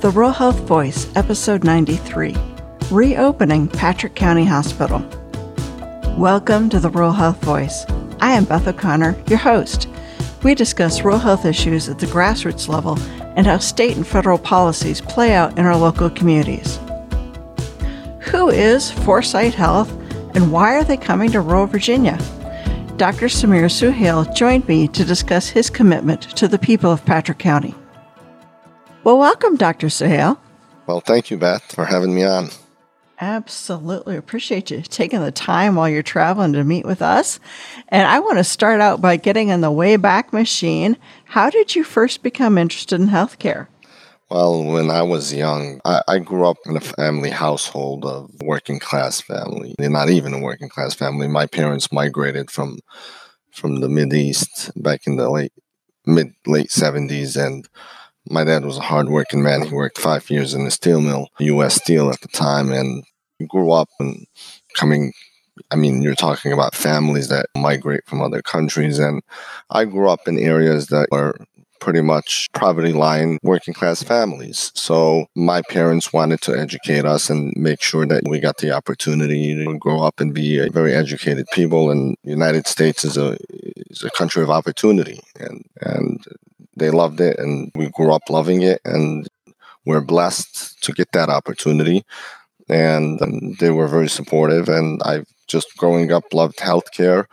The 0.00 0.10
Rural 0.10 0.32
Health 0.32 0.60
Voice, 0.60 1.14
Episode 1.14 1.62
93 1.62 2.34
Reopening 2.90 3.68
Patrick 3.68 4.14
County 4.14 4.46
Hospital. 4.46 5.04
Welcome 6.16 6.70
to 6.70 6.80
the 6.80 6.88
Rural 6.88 7.12
Health 7.12 7.44
Voice. 7.44 7.84
I 8.18 8.32
am 8.32 8.46
Beth 8.46 8.66
O'Connor, 8.66 9.22
your 9.26 9.38
host. 9.38 9.88
We 10.42 10.54
discuss 10.54 11.02
rural 11.02 11.18
health 11.18 11.44
issues 11.44 11.90
at 11.90 11.98
the 11.98 12.06
grassroots 12.06 12.66
level 12.66 12.98
and 13.36 13.46
how 13.46 13.58
state 13.58 13.94
and 13.94 14.06
federal 14.06 14.38
policies 14.38 15.02
play 15.02 15.34
out 15.34 15.58
in 15.58 15.66
our 15.66 15.76
local 15.76 16.08
communities. 16.08 16.78
Who 18.20 18.48
is 18.48 18.90
Foresight 18.90 19.52
Health 19.52 19.90
and 20.34 20.50
why 20.50 20.76
are 20.76 20.84
they 20.84 20.96
coming 20.96 21.30
to 21.32 21.42
rural 21.42 21.66
Virginia? 21.66 22.16
Dr. 22.96 23.26
Sameer 23.26 23.68
Suhail 23.68 24.34
joined 24.34 24.66
me 24.66 24.88
to 24.88 25.04
discuss 25.04 25.50
his 25.50 25.68
commitment 25.68 26.22
to 26.38 26.48
the 26.48 26.58
people 26.58 26.90
of 26.90 27.04
Patrick 27.04 27.38
County. 27.38 27.74
Well, 29.02 29.18
welcome, 29.18 29.56
Dr. 29.56 29.86
Suhail. 29.86 30.38
Well, 30.86 31.00
thank 31.00 31.30
you, 31.30 31.38
Beth, 31.38 31.74
for 31.74 31.86
having 31.86 32.14
me 32.14 32.24
on. 32.24 32.50
Absolutely. 33.20 34.16
Appreciate 34.16 34.70
you 34.70 34.82
taking 34.82 35.20
the 35.20 35.32
time 35.32 35.74
while 35.74 35.88
you're 35.88 36.02
traveling 36.02 36.52
to 36.52 36.64
meet 36.64 36.84
with 36.84 37.00
us. 37.00 37.40
And 37.88 38.06
I 38.06 38.18
want 38.18 38.38
to 38.38 38.44
start 38.44 38.80
out 38.80 39.00
by 39.00 39.16
getting 39.16 39.48
in 39.48 39.62
the 39.62 39.70
Wayback 39.70 40.32
Machine. 40.32 40.96
How 41.24 41.48
did 41.48 41.74
you 41.74 41.84
first 41.84 42.22
become 42.22 42.58
interested 42.58 43.00
in 43.00 43.08
healthcare? 43.08 43.68
Well, 44.30 44.64
when 44.64 44.90
I 44.90 45.02
was 45.02 45.34
young, 45.34 45.80
I, 45.84 46.02
I, 46.06 46.18
grew 46.20 46.46
up 46.46 46.58
in 46.64 46.76
a 46.76 46.80
family 46.80 47.30
household 47.30 48.04
of 48.04 48.30
working 48.42 48.78
class 48.78 49.20
family. 49.20 49.74
They're 49.76 49.90
not 49.90 50.08
even 50.08 50.32
a 50.32 50.38
working 50.38 50.68
class 50.68 50.94
family. 50.94 51.26
My 51.26 51.46
parents 51.46 51.90
migrated 51.90 52.50
from 52.50 52.78
from 53.50 53.80
the 53.80 53.88
Mid 53.88 54.12
East 54.12 54.70
back 54.80 55.06
in 55.06 55.16
the 55.16 55.28
late 55.28 55.52
mid 56.06 56.32
late 56.46 56.70
seventies, 56.70 57.36
and 57.36 57.68
my 58.28 58.44
dad 58.44 58.64
was 58.64 58.78
a 58.78 58.82
hardworking 58.82 59.42
man. 59.42 59.62
He 59.62 59.74
worked 59.74 59.98
five 59.98 60.28
years 60.30 60.54
in 60.54 60.64
the 60.64 60.70
steel 60.70 61.00
mill, 61.00 61.28
U.S. 61.38 61.76
Steel 61.76 62.10
at 62.10 62.20
the 62.20 62.28
time, 62.28 62.72
and 62.72 63.04
grew 63.48 63.72
up 63.72 63.88
and 63.98 64.26
coming. 64.74 65.12
I 65.70 65.76
mean, 65.76 66.02
you're 66.02 66.14
talking 66.14 66.52
about 66.52 66.74
families 66.74 67.28
that 67.28 67.46
migrate 67.56 68.06
from 68.06 68.22
other 68.22 68.42
countries, 68.42 68.98
and 68.98 69.22
I 69.70 69.84
grew 69.84 70.08
up 70.08 70.26
in 70.26 70.38
areas 70.38 70.88
that 70.88 71.08
were 71.10 71.34
pretty 71.80 72.02
much 72.02 72.48
poverty 72.52 72.92
line 72.92 73.38
working 73.42 73.74
class 73.74 74.02
families. 74.02 74.70
So 74.74 75.26
my 75.34 75.62
parents 75.62 76.12
wanted 76.12 76.42
to 76.42 76.56
educate 76.56 77.04
us 77.06 77.30
and 77.30 77.52
make 77.56 77.82
sure 77.82 78.06
that 78.06 78.22
we 78.28 78.38
got 78.38 78.58
the 78.58 78.70
opportunity 78.70 79.54
to 79.54 79.78
grow 79.78 80.02
up 80.02 80.20
and 80.20 80.34
be 80.34 80.68
very 80.68 80.94
educated 80.94 81.46
people. 81.52 81.90
And 81.90 82.16
the 82.22 82.30
United 82.30 82.66
States 82.66 83.04
is 83.04 83.16
a 83.16 83.36
is 83.90 84.04
a 84.04 84.10
country 84.10 84.42
of 84.42 84.50
opportunity, 84.50 85.20
and 85.40 85.64
and 85.80 86.24
they 86.80 86.90
loved 86.90 87.20
it, 87.20 87.38
and 87.38 87.70
we 87.76 87.88
grew 87.90 88.12
up 88.12 88.28
loving 88.28 88.62
it, 88.62 88.80
and 88.84 89.28
we're 89.86 90.00
blessed 90.00 90.82
to 90.82 90.92
get 90.92 91.12
that 91.12 91.28
opportunity. 91.28 92.04
And 92.68 93.22
um, 93.22 93.54
they 93.60 93.70
were 93.70 93.86
very 93.86 94.08
supportive, 94.08 94.68
and 94.68 95.00
I 95.04 95.24
just 95.46 95.76
growing 95.76 96.10
up 96.12 96.32
loved 96.32 96.58
healthcare 96.58 97.26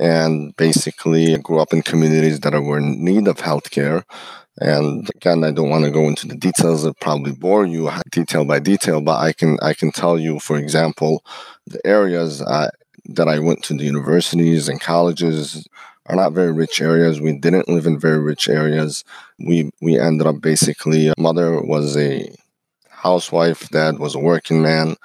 and 0.00 0.54
basically 0.56 1.36
grew 1.38 1.60
up 1.60 1.72
in 1.72 1.82
communities 1.82 2.40
that 2.40 2.52
were 2.52 2.78
in 2.78 3.04
need 3.04 3.28
of 3.28 3.36
healthcare. 3.36 4.02
And 4.58 5.08
again, 5.16 5.42
I 5.42 5.50
don't 5.50 5.70
want 5.70 5.84
to 5.84 5.90
go 5.90 6.06
into 6.06 6.28
the 6.28 6.36
details; 6.36 6.84
it 6.84 7.00
probably 7.00 7.32
bore 7.32 7.66
you 7.66 7.90
detail 8.10 8.44
by 8.44 8.60
detail. 8.60 9.00
But 9.00 9.18
I 9.18 9.32
can 9.32 9.58
I 9.62 9.74
can 9.74 9.90
tell 9.90 10.18
you, 10.18 10.38
for 10.38 10.56
example, 10.56 11.24
the 11.66 11.84
areas 11.84 12.40
I, 12.40 12.70
that 13.06 13.28
I 13.28 13.40
went 13.40 13.64
to, 13.64 13.74
the 13.74 13.84
universities 13.84 14.68
and 14.68 14.80
colleges 14.80 15.66
are 16.06 16.16
not 16.16 16.32
very 16.32 16.52
rich 16.52 16.80
areas. 16.80 17.20
We 17.20 17.38
didn't 17.38 17.68
live 17.68 17.86
in 17.86 17.98
very 17.98 18.18
rich 18.18 18.48
areas. 18.48 19.04
We 19.38 19.70
we 19.80 19.98
ended 19.98 20.26
up 20.26 20.40
basically 20.40 21.12
mother 21.18 21.60
was 21.60 21.96
a 21.96 22.34
housewife, 22.88 23.68
dad 23.70 23.98
was 23.98 24.14
a 24.14 24.18
working 24.18 24.62
man, 24.62 24.96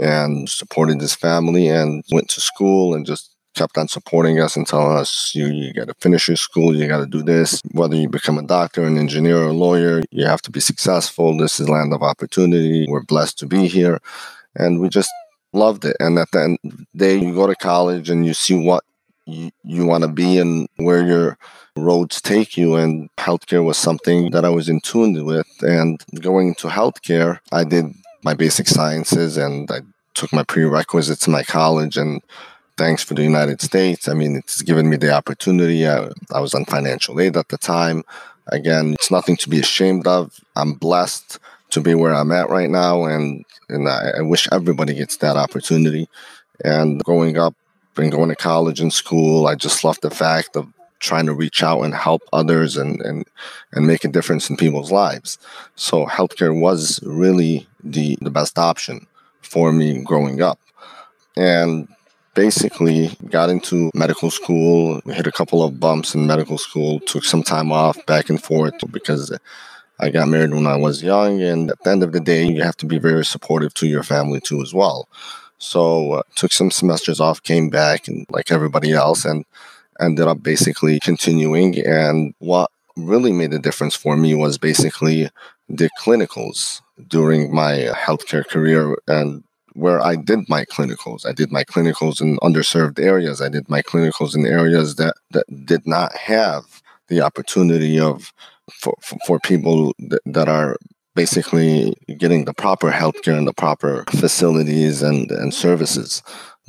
and 0.00 0.48
supported 0.48 1.00
his 1.00 1.14
family 1.14 1.68
and 1.68 2.04
went 2.12 2.28
to 2.30 2.40
school 2.40 2.94
and 2.94 3.06
just 3.06 3.34
kept 3.54 3.78
on 3.78 3.88
supporting 3.88 4.38
us 4.38 4.54
and 4.54 4.66
telling 4.66 4.96
us 4.96 5.34
you 5.34 5.46
you 5.46 5.72
got 5.72 5.88
to 5.88 5.94
finish 6.00 6.28
your 6.28 6.36
school, 6.36 6.76
you 6.76 6.86
got 6.86 6.98
to 6.98 7.06
do 7.06 7.22
this. 7.22 7.60
Whether 7.72 7.96
you 7.96 8.08
become 8.08 8.38
a 8.38 8.42
doctor, 8.42 8.84
an 8.84 8.98
engineer, 8.98 9.38
or 9.38 9.48
a 9.48 9.52
lawyer, 9.52 10.02
you 10.10 10.26
have 10.26 10.42
to 10.42 10.50
be 10.50 10.60
successful. 10.60 11.36
This 11.36 11.58
is 11.58 11.68
land 11.68 11.92
of 11.92 12.02
opportunity. 12.02 12.86
We're 12.88 13.02
blessed 13.02 13.38
to 13.40 13.46
be 13.46 13.66
here, 13.66 13.98
and 14.54 14.80
we 14.80 14.88
just 14.88 15.10
loved 15.52 15.84
it. 15.84 15.96
And 15.98 16.18
at 16.18 16.30
the 16.32 16.42
end 16.42 16.58
the 16.62 16.86
day, 16.94 17.16
you 17.16 17.34
go 17.34 17.46
to 17.46 17.56
college 17.56 18.10
and 18.10 18.26
you 18.26 18.34
see 18.34 18.54
what 18.54 18.84
you, 19.26 19.50
you 19.64 19.84
want 19.84 20.02
to 20.02 20.08
be 20.08 20.38
and 20.38 20.68
where 20.76 21.06
your 21.06 21.38
roads 21.76 22.20
take 22.20 22.56
you. 22.56 22.76
And 22.76 23.10
healthcare 23.16 23.64
was 23.64 23.76
something 23.76 24.30
that 24.30 24.44
I 24.44 24.48
was 24.48 24.68
in 24.68 24.80
tune 24.80 25.24
with. 25.24 25.46
And 25.62 26.02
going 26.20 26.48
into 26.48 26.68
healthcare, 26.68 27.40
I 27.52 27.64
did 27.64 27.86
my 28.22 28.34
basic 28.34 28.68
sciences 28.68 29.36
and 29.36 29.70
I 29.70 29.80
took 30.14 30.32
my 30.32 30.42
prerequisites 30.42 31.26
in 31.26 31.32
my 31.32 31.42
college 31.42 31.96
and 31.96 32.22
thanks 32.76 33.02
for 33.02 33.14
the 33.14 33.22
United 33.22 33.60
States. 33.60 34.08
I 34.08 34.14
mean, 34.14 34.36
it's 34.36 34.62
given 34.62 34.88
me 34.88 34.96
the 34.96 35.12
opportunity. 35.12 35.86
I, 35.86 36.08
I, 36.32 36.40
was 36.40 36.54
on 36.54 36.64
financial 36.64 37.20
aid 37.20 37.36
at 37.36 37.48
the 37.48 37.58
time. 37.58 38.02
Again, 38.48 38.94
it's 38.94 39.10
nothing 39.10 39.36
to 39.38 39.48
be 39.48 39.60
ashamed 39.60 40.06
of. 40.06 40.38
I'm 40.54 40.74
blessed 40.74 41.38
to 41.70 41.80
be 41.80 41.94
where 41.94 42.14
I'm 42.14 42.30
at 42.32 42.48
right 42.48 42.70
now, 42.70 43.04
and 43.04 43.44
and 43.68 43.88
I, 43.88 44.12
I 44.18 44.22
wish 44.22 44.48
everybody 44.52 44.94
gets 44.94 45.16
that 45.18 45.36
opportunity. 45.36 46.08
And 46.64 47.02
growing 47.02 47.36
up 47.36 47.54
and 47.98 48.12
going 48.12 48.28
to 48.28 48.36
college 48.36 48.80
and 48.80 48.92
school, 48.92 49.46
I 49.46 49.54
just 49.54 49.84
love 49.84 49.98
the 50.00 50.10
fact 50.10 50.56
of 50.56 50.72
trying 50.98 51.26
to 51.26 51.34
reach 51.34 51.62
out 51.62 51.82
and 51.82 51.94
help 51.94 52.22
others 52.32 52.76
and 52.76 53.00
and 53.02 53.26
and 53.72 53.86
make 53.86 54.04
a 54.04 54.08
difference 54.08 54.48
in 54.48 54.56
people's 54.56 54.92
lives. 54.92 55.38
So 55.74 56.06
healthcare 56.06 56.58
was 56.58 57.00
really 57.02 57.66
the 57.82 58.16
the 58.20 58.30
best 58.30 58.58
option 58.58 59.06
for 59.42 59.72
me 59.72 60.02
growing 60.02 60.42
up. 60.42 60.58
And 61.36 61.88
basically 62.34 63.16
got 63.30 63.50
into 63.50 63.90
medical 63.94 64.30
school, 64.30 65.00
hit 65.06 65.26
a 65.26 65.32
couple 65.32 65.62
of 65.62 65.80
bumps 65.80 66.14
in 66.14 66.26
medical 66.26 66.58
school, 66.58 67.00
took 67.00 67.24
some 67.24 67.42
time 67.42 67.72
off 67.72 68.04
back 68.06 68.28
and 68.28 68.42
forth 68.42 68.74
because 68.92 69.36
I 69.98 70.10
got 70.10 70.28
married 70.28 70.52
when 70.52 70.66
I 70.66 70.76
was 70.76 71.02
young. 71.02 71.40
And 71.42 71.70
at 71.70 71.82
the 71.82 71.90
end 71.90 72.02
of 72.02 72.12
the 72.12 72.20
day, 72.20 72.46
you 72.46 72.62
have 72.62 72.76
to 72.78 72.86
be 72.86 72.98
very 72.98 73.24
supportive 73.24 73.72
to 73.74 73.86
your 73.86 74.02
family 74.02 74.40
too, 74.40 74.60
as 74.60 74.74
well. 74.74 75.08
So 75.58 76.12
uh, 76.12 76.22
took 76.34 76.52
some 76.52 76.70
semesters 76.70 77.20
off, 77.20 77.42
came 77.42 77.70
back, 77.70 78.08
and 78.08 78.26
like 78.30 78.52
everybody 78.52 78.92
else, 78.92 79.24
and 79.24 79.44
ended 80.00 80.26
up 80.26 80.42
basically 80.42 81.00
continuing. 81.00 81.78
And 81.78 82.34
what 82.38 82.70
really 82.96 83.32
made 83.32 83.52
a 83.52 83.58
difference 83.58 83.94
for 83.94 84.16
me 84.16 84.34
was 84.34 84.58
basically 84.58 85.30
the 85.68 85.90
clinicals 86.00 86.80
during 87.08 87.54
my 87.54 87.90
healthcare 87.92 88.46
career 88.46 88.96
and 89.06 89.42
where 89.74 90.00
I 90.02 90.16
did 90.16 90.48
my 90.48 90.64
clinicals. 90.64 91.26
I 91.26 91.32
did 91.32 91.52
my 91.52 91.62
clinicals 91.62 92.22
in 92.22 92.38
underserved 92.38 92.98
areas. 92.98 93.42
I 93.42 93.50
did 93.50 93.68
my 93.68 93.82
clinicals 93.82 94.34
in 94.34 94.46
areas 94.46 94.96
that, 94.96 95.14
that 95.32 95.66
did 95.66 95.86
not 95.86 96.14
have 96.14 96.82
the 97.08 97.20
opportunity 97.20 98.00
of 98.00 98.32
for, 98.72 98.94
for, 99.26 99.38
people 99.38 99.94
that, 99.98 100.20
that 100.24 100.48
are 100.48 100.76
basically 101.16 101.94
getting 102.18 102.44
the 102.44 102.54
proper 102.54 102.92
healthcare 102.92 103.36
and 103.36 103.48
the 103.48 103.52
proper 103.52 104.04
facilities 104.10 105.02
and, 105.02 105.30
and 105.32 105.52
services. 105.52 106.22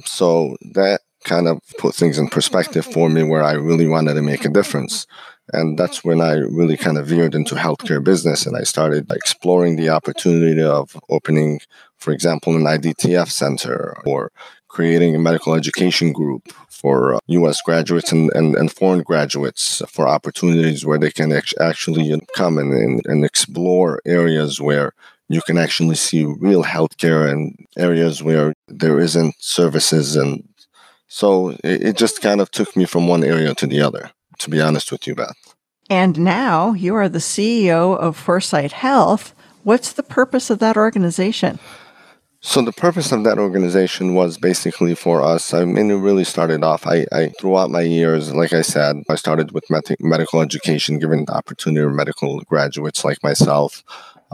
So 0.05 0.57
that 0.73 1.01
kind 1.25 1.47
of 1.47 1.59
put 1.77 1.93
things 1.93 2.17
in 2.17 2.29
perspective 2.29 2.85
for 2.85 3.09
me 3.09 3.21
where 3.21 3.43
I 3.43 3.53
really 3.53 3.87
wanted 3.87 4.15
to 4.15 4.21
make 4.21 4.45
a 4.45 4.49
difference. 4.49 5.05
And 5.53 5.77
that's 5.77 6.03
when 6.03 6.21
I 6.21 6.33
really 6.33 6.77
kind 6.77 6.97
of 6.97 7.07
veered 7.07 7.35
into 7.35 7.55
healthcare 7.55 8.03
business 8.03 8.45
and 8.45 8.57
I 8.57 8.63
started 8.63 9.11
exploring 9.11 9.75
the 9.75 9.89
opportunity 9.89 10.63
of 10.63 10.97
opening 11.09 11.59
for 11.97 12.11
example, 12.11 12.55
an 12.55 12.63
IDTF 12.63 13.29
center 13.29 13.97
or 14.05 14.31
creating 14.77 15.15
a 15.15 15.19
medical 15.19 15.55
education 15.55 16.13
group 16.13 16.53
for 16.69 17.15
uh, 17.15 17.19
U.S. 17.25 17.63
graduates 17.63 18.11
and, 18.11 18.29
and, 18.35 18.55
and, 18.55 18.71
foreign 18.71 19.01
graduates 19.01 19.81
for 19.87 20.07
opportunities 20.07 20.85
where 20.85 20.99
they 20.99 21.09
can 21.09 21.31
actually 21.59 22.21
come 22.35 22.59
and, 22.59 23.01
and, 23.07 23.25
explore 23.25 23.99
areas 24.05 24.61
where 24.61 24.93
you 25.29 25.41
can 25.47 25.57
actually 25.57 25.95
see 25.95 26.25
real 26.25 26.63
healthcare 26.63 27.27
and 27.27 27.55
areas 27.75 28.21
where 28.21 28.53
there 28.67 28.99
isn't 28.99 29.33
services. 29.39 30.15
And 30.15 30.47
so 31.07 31.57
it 31.63 31.97
just 31.97 32.21
kind 32.21 32.39
of 32.39 32.51
took 32.51 32.75
me 32.75 32.85
from 32.85 33.07
one 33.07 33.23
area 33.23 33.55
to 33.55 33.65
the 33.65 33.81
other, 33.81 34.11
to 34.37 34.47
be 34.47 34.61
honest 34.61 34.91
with 34.91 35.07
you, 35.07 35.15
Beth. 35.15 35.55
And 35.89 36.19
now 36.19 36.73
you 36.73 36.93
are 36.93 37.09
the 37.09 37.27
CEO 37.33 37.97
of 37.97 38.15
Foresight 38.15 38.73
Health. 38.73 39.33
What's 39.63 39.91
the 39.91 40.03
purpose 40.03 40.51
of 40.51 40.59
that 40.59 40.77
organization? 40.77 41.57
So 42.41 42.61
the 42.61 42.71
purpose 42.71 43.11
of 43.11 43.23
that 43.23 43.39
organization 43.39 44.13
was 44.13 44.37
basically 44.37 44.95
for 44.95 45.21
us. 45.21 45.53
I 45.53 45.65
mean, 45.65 45.91
it 45.91 45.95
really 45.95 46.23
started 46.23 46.63
off. 46.63 46.85
I, 46.87 47.05
I 47.11 47.29
throughout 47.39 47.71
my 47.71 47.81
years, 47.81 48.33
like 48.33 48.53
I 48.53 48.61
said, 48.61 49.03
I 49.09 49.15
started 49.15 49.51
with 49.51 49.69
med- 49.69 49.97
medical 49.99 50.41
education, 50.41 50.99
giving 50.99 51.25
the 51.25 51.33
opportunity 51.33 51.85
to 51.85 51.89
medical 51.93 52.39
graduates 52.41 53.03
like 53.03 53.21
myself 53.23 53.83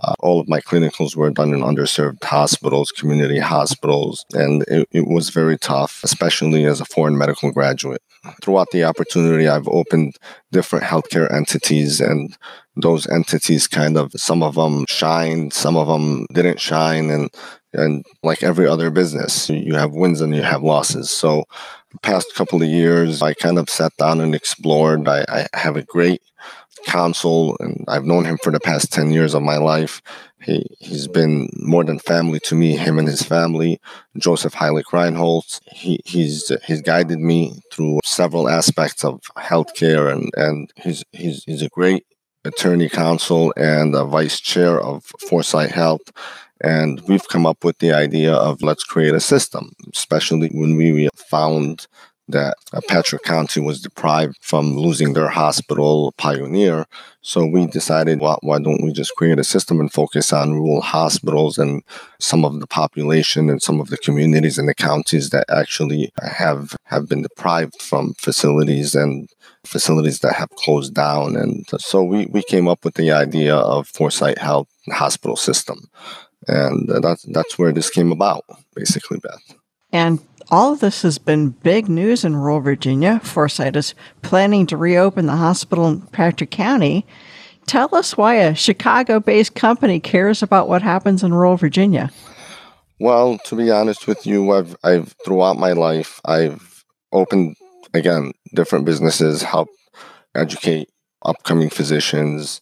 Uh, 0.02 0.14
all 0.20 0.40
of 0.40 0.48
my 0.48 0.60
clinicals 0.60 1.16
were 1.16 1.30
done 1.30 1.54
in 1.54 1.62
underserved 1.62 2.24
hospitals, 2.24 2.92
community 2.92 3.40
hospitals, 3.40 4.26
and 4.34 4.64
it, 4.68 4.88
it 4.92 5.08
was 5.08 5.30
very 5.30 5.58
tough, 5.58 6.02
especially 6.04 6.66
as 6.66 6.82
a 6.82 6.86
foreign 6.86 7.16
medical 7.16 7.52
graduate. 7.52 8.02
Throughout 8.42 8.72
the 8.72 8.84
opportunity, 8.86 9.48
I've 9.48 9.68
opened 9.68 10.16
different 10.52 10.86
healthcare 10.86 11.32
entities, 11.32 12.02
and 12.02 12.36
those 12.76 13.08
entities 13.08 13.68
kind 13.68 13.96
of, 13.98 14.12
some 14.16 14.42
of 14.42 14.56
them 14.56 14.86
shined, 14.90 15.54
some 15.54 15.78
of 15.78 15.88
them 15.88 16.26
didn't 16.34 16.60
shine, 16.60 17.12
and 17.12 17.30
and 17.74 18.06
like 18.22 18.44
every 18.44 18.68
other 18.68 18.90
business, 18.90 19.50
you 19.50 19.76
have 19.76 19.92
wins 19.92 20.22
and 20.22 20.36
you 20.36 20.42
have 20.42 20.64
losses. 20.64 21.10
So, 21.10 21.46
past 22.02 22.34
couple 22.36 22.62
of 22.62 22.68
years, 22.68 23.22
I 23.22 23.34
kind 23.34 23.58
of 23.58 23.70
sat 23.70 23.96
down 23.98 24.22
and 24.22 24.34
explored. 24.34 25.08
I, 25.08 25.26
I 25.30 25.58
have 25.58 25.76
a 25.76 25.84
great 25.84 26.22
counsel, 26.86 27.56
and 27.60 27.86
I've 27.88 28.06
known 28.06 28.26
him 28.26 28.38
for 28.44 28.52
the 28.52 28.60
past 28.60 28.92
10 28.92 29.12
years 29.12 29.34
of 29.34 29.42
my 29.42 29.58
life. 29.58 30.02
He, 30.42 30.66
he's 30.80 31.08
been 31.08 31.50
more 31.54 31.84
than 31.84 32.00
family 32.00 32.40
to 32.42 32.56
me, 32.56 32.76
him 32.76 33.00
and 33.00 33.08
his 33.08 33.22
family. 33.22 33.80
Joseph 34.18 34.54
Heilig 34.54 34.86
Reinholz, 34.86 35.62
he, 35.72 36.02
he's, 36.06 36.52
he's 36.66 36.82
guided 36.82 37.20
me 37.20 37.62
through 37.72 38.02
several 38.04 38.50
aspects 38.50 39.06
of 39.06 39.22
healthcare, 39.38 40.12
and, 40.12 40.30
and 40.36 40.74
he's, 40.76 41.04
he's, 41.12 41.44
he's 41.46 41.62
a 41.62 41.70
great 41.70 42.06
attorney 42.46 42.90
counsel 42.90 43.54
and 43.56 43.96
a 43.96 44.04
vice 44.04 44.40
chair 44.40 44.80
of 44.80 45.06
Foresight 45.30 45.72
Health. 45.72 46.12
And 46.62 47.02
we've 47.08 47.28
come 47.28 47.46
up 47.46 47.64
with 47.64 47.80
the 47.80 47.92
idea 47.94 48.34
of 48.34 48.62
let's 48.62 48.84
create 48.84 49.14
a 49.14 49.20
system, 49.20 49.72
especially 49.94 50.50
when 50.50 50.78
we 50.78 51.10
found 51.16 51.88
that 52.30 52.56
Patrick 52.88 53.24
County 53.24 53.60
was 53.60 53.82
deprived 53.82 54.38
from 54.42 54.78
losing 54.78 55.14
their 55.14 55.28
hospital, 55.28 56.14
Pioneer. 56.18 56.86
So 57.22 57.46
we 57.46 57.68
decided, 57.68 58.22
well, 58.22 58.40
why 58.42 58.60
don't 58.60 58.82
we 58.82 58.94
just 58.94 59.16
create 59.16 59.40
a 59.40 59.44
system 59.44 59.80
and 59.80 59.92
focus 59.92 60.32
on 60.32 60.54
rural 60.54 60.82
hospitals 60.82 61.58
and 61.58 61.84
some 62.20 62.46
of 62.46 62.60
the 62.60 62.68
population 62.68 63.50
and 63.50 63.62
some 63.62 63.82
of 63.82 63.90
the 63.90 63.98
communities 63.98 64.58
in 64.58 64.68
the 64.68 64.74
counties 64.74 65.32
that 65.32 65.46
actually 65.50 66.12
have 66.22 66.76
have 66.86 67.10
been 67.10 67.24
deprived 67.24 67.82
from 67.82 68.14
facilities 68.14 68.96
and 68.96 69.30
facilities 69.66 70.20
that 70.20 70.34
have 70.34 70.50
closed 70.52 70.94
down. 70.94 71.36
And 71.36 71.66
so 71.78 72.04
we, 72.04 72.26
we 72.28 72.44
came 72.44 72.68
up 72.70 72.86
with 72.86 72.96
the 72.96 73.12
idea 73.12 73.56
of 73.56 73.88
Foresight 73.88 74.38
Health 74.38 74.68
Hospital 74.90 75.36
System. 75.36 75.90
And 76.48 76.90
that's, 77.04 77.24
that's 77.24 77.58
where 77.58 77.72
this 77.72 77.90
came 77.90 78.12
about, 78.12 78.44
basically, 78.76 79.20
Beth. 79.20 79.58
And 79.92 80.20
all 80.50 80.74
of 80.74 80.80
this 80.80 81.04
has 81.04 81.18
been 81.18 81.50
big 81.50 81.88
news 81.88 82.26
in 82.26 82.36
rural 82.36 82.60
Virginia. 82.60 83.20
Foresight 83.24 83.76
is 83.76 83.94
planning 84.22 84.66
to 84.68 84.78
reopen 84.78 85.26
the 85.26 85.38
hospital 85.38 85.88
in 85.88 86.02
Patrick 86.02 86.52
County. 86.52 87.06
Tell 87.66 87.94
us 87.96 88.18
why 88.18 88.36
a 88.36 88.56
Chicago 88.56 89.20
based 89.20 89.56
company 89.56 90.00
cares 90.00 90.44
about 90.44 90.68
what 90.68 90.82
happens 90.82 91.24
in 91.24 91.34
rural 91.34 91.56
Virginia. 91.56 92.12
Well, 93.00 93.38
to 93.46 93.56
be 93.56 93.72
honest 93.72 94.08
with 94.08 94.26
you, 94.26 94.52
I've, 94.52 94.76
I've 94.84 95.16
throughout 95.26 95.58
my 95.58 95.74
life, 95.74 96.20
I've 96.26 96.84
opened 97.12 97.56
again 97.94 98.34
different 98.54 98.86
businesses, 98.86 99.44
help 99.44 99.70
educate 100.36 100.90
upcoming 101.24 101.70
physicians, 101.70 102.62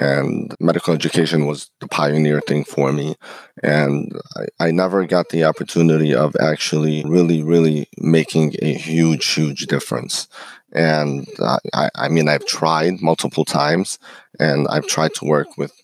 and 0.00 0.54
medical 0.58 0.94
education 0.94 1.44
was 1.44 1.70
the 1.80 1.86
pioneer 1.86 2.40
thing 2.40 2.64
for 2.64 2.90
me. 2.90 3.16
And 3.62 4.10
I, 4.34 4.68
I, 4.68 4.70
never 4.70 5.04
got 5.04 5.28
the 5.28 5.44
opportunity 5.44 6.14
of 6.14 6.34
actually 6.40 7.04
really, 7.04 7.42
really 7.42 7.86
making 7.98 8.54
a 8.62 8.72
huge, 8.72 9.26
huge 9.26 9.66
difference. 9.66 10.26
And 10.72 11.26
I, 11.74 11.90
I 11.94 12.08
mean, 12.08 12.30
I've 12.30 12.46
tried 12.46 13.02
multiple 13.02 13.44
times 13.44 13.98
and 14.38 14.66
I've 14.68 14.86
tried 14.86 15.12
to 15.16 15.26
work 15.26 15.58
with 15.58 15.74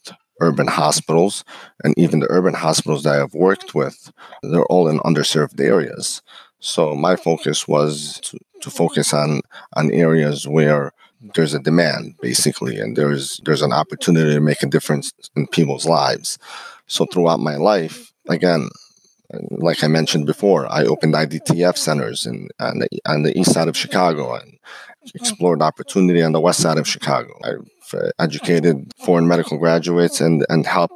urban 0.41 0.69
hospitals 0.69 1.45
and 1.85 1.93
even 1.99 2.21
the 2.21 2.31
urban 2.31 2.55
hospitals 2.55 3.03
that 3.03 3.21
I've 3.21 3.35
worked 3.35 3.75
with, 3.75 4.13
they're 4.43 4.65
all 4.65 4.89
in 4.89 4.99
underserved 5.01 5.61
areas. 5.61 6.23
So 6.59 6.95
my 6.95 7.17
focus 7.17 7.69
was 7.69 8.19
to, 8.23 8.39
to 8.63 8.71
focus 8.71 9.13
on, 9.13 9.43
on 9.75 9.93
areas 9.93 10.49
where 10.49 10.93
there's 11.35 11.55
a 11.55 11.59
demand 11.59 12.15
basically 12.21 12.79
and 12.79 12.97
there's 12.97 13.41
there's 13.45 13.63
an 13.63 13.73
opportunity 13.73 14.35
to 14.35 14.41
make 14.41 14.63
a 14.63 14.67
difference 14.67 15.13
in 15.35 15.47
people's 15.49 15.87
lives. 15.87 16.39
So 16.87 17.07
throughout 17.07 17.41
my 17.41 17.57
life 17.57 18.13
again 18.29 18.69
like 19.51 19.83
i 19.83 19.89
mentioned 19.89 20.25
before 20.25 20.73
i 20.73 20.85
opened 20.85 21.15
idtf 21.15 21.77
centers 21.77 22.27
in, 22.27 22.49
on, 22.61 22.79
the, 22.79 22.89
on 23.09 23.25
the 23.25 23.37
east 23.37 23.53
side 23.53 23.67
of 23.67 23.77
chicago 23.77 24.35
and 24.35 24.57
explored 25.15 25.63
opportunity 25.63 26.23
on 26.23 26.33
the 26.33 26.41
west 26.41 26.61
side 26.61 26.79
of 26.79 26.89
chicago. 26.89 27.33
I've 27.45 27.95
uh, 27.95 28.11
educated 28.19 28.93
foreign 28.99 29.29
medical 29.29 29.59
graduates 29.59 30.21
and 30.21 30.45
and 30.49 30.67
helped 30.67 30.95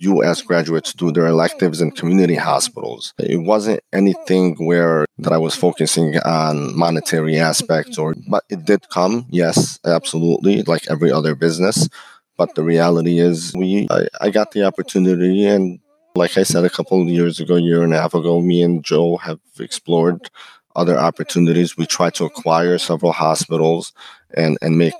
U.S. 0.00 0.40
graduates 0.42 0.92
do 0.92 1.12
their 1.12 1.26
electives 1.26 1.80
in 1.80 1.90
community 1.90 2.34
hospitals. 2.34 3.12
It 3.18 3.42
wasn't 3.42 3.80
anything 3.92 4.56
where 4.56 5.04
that 5.18 5.32
I 5.32 5.38
was 5.38 5.54
focusing 5.54 6.18
on 6.18 6.76
monetary 6.76 7.38
aspects, 7.38 7.98
or 7.98 8.14
but 8.28 8.44
it 8.48 8.64
did 8.64 8.88
come, 8.88 9.26
yes, 9.30 9.78
absolutely, 9.84 10.62
like 10.62 10.90
every 10.90 11.12
other 11.12 11.34
business. 11.34 11.88
But 12.36 12.54
the 12.54 12.62
reality 12.62 13.18
is, 13.18 13.52
we 13.54 13.86
I, 13.90 14.06
I 14.20 14.30
got 14.30 14.52
the 14.52 14.64
opportunity, 14.64 15.46
and 15.46 15.80
like 16.14 16.38
I 16.38 16.44
said 16.44 16.64
a 16.64 16.70
couple 16.70 17.02
of 17.02 17.08
years 17.08 17.38
ago, 17.38 17.56
year 17.56 17.82
and 17.82 17.92
a 17.92 18.00
half 18.00 18.14
ago, 18.14 18.40
me 18.40 18.62
and 18.62 18.82
Joe 18.82 19.18
have 19.18 19.40
explored 19.58 20.30
other 20.74 20.98
opportunities. 20.98 21.76
We 21.76 21.84
tried 21.86 22.14
to 22.14 22.24
acquire 22.24 22.78
several 22.78 23.12
hospitals 23.12 23.92
and 24.34 24.56
and 24.62 24.78
make 24.78 24.94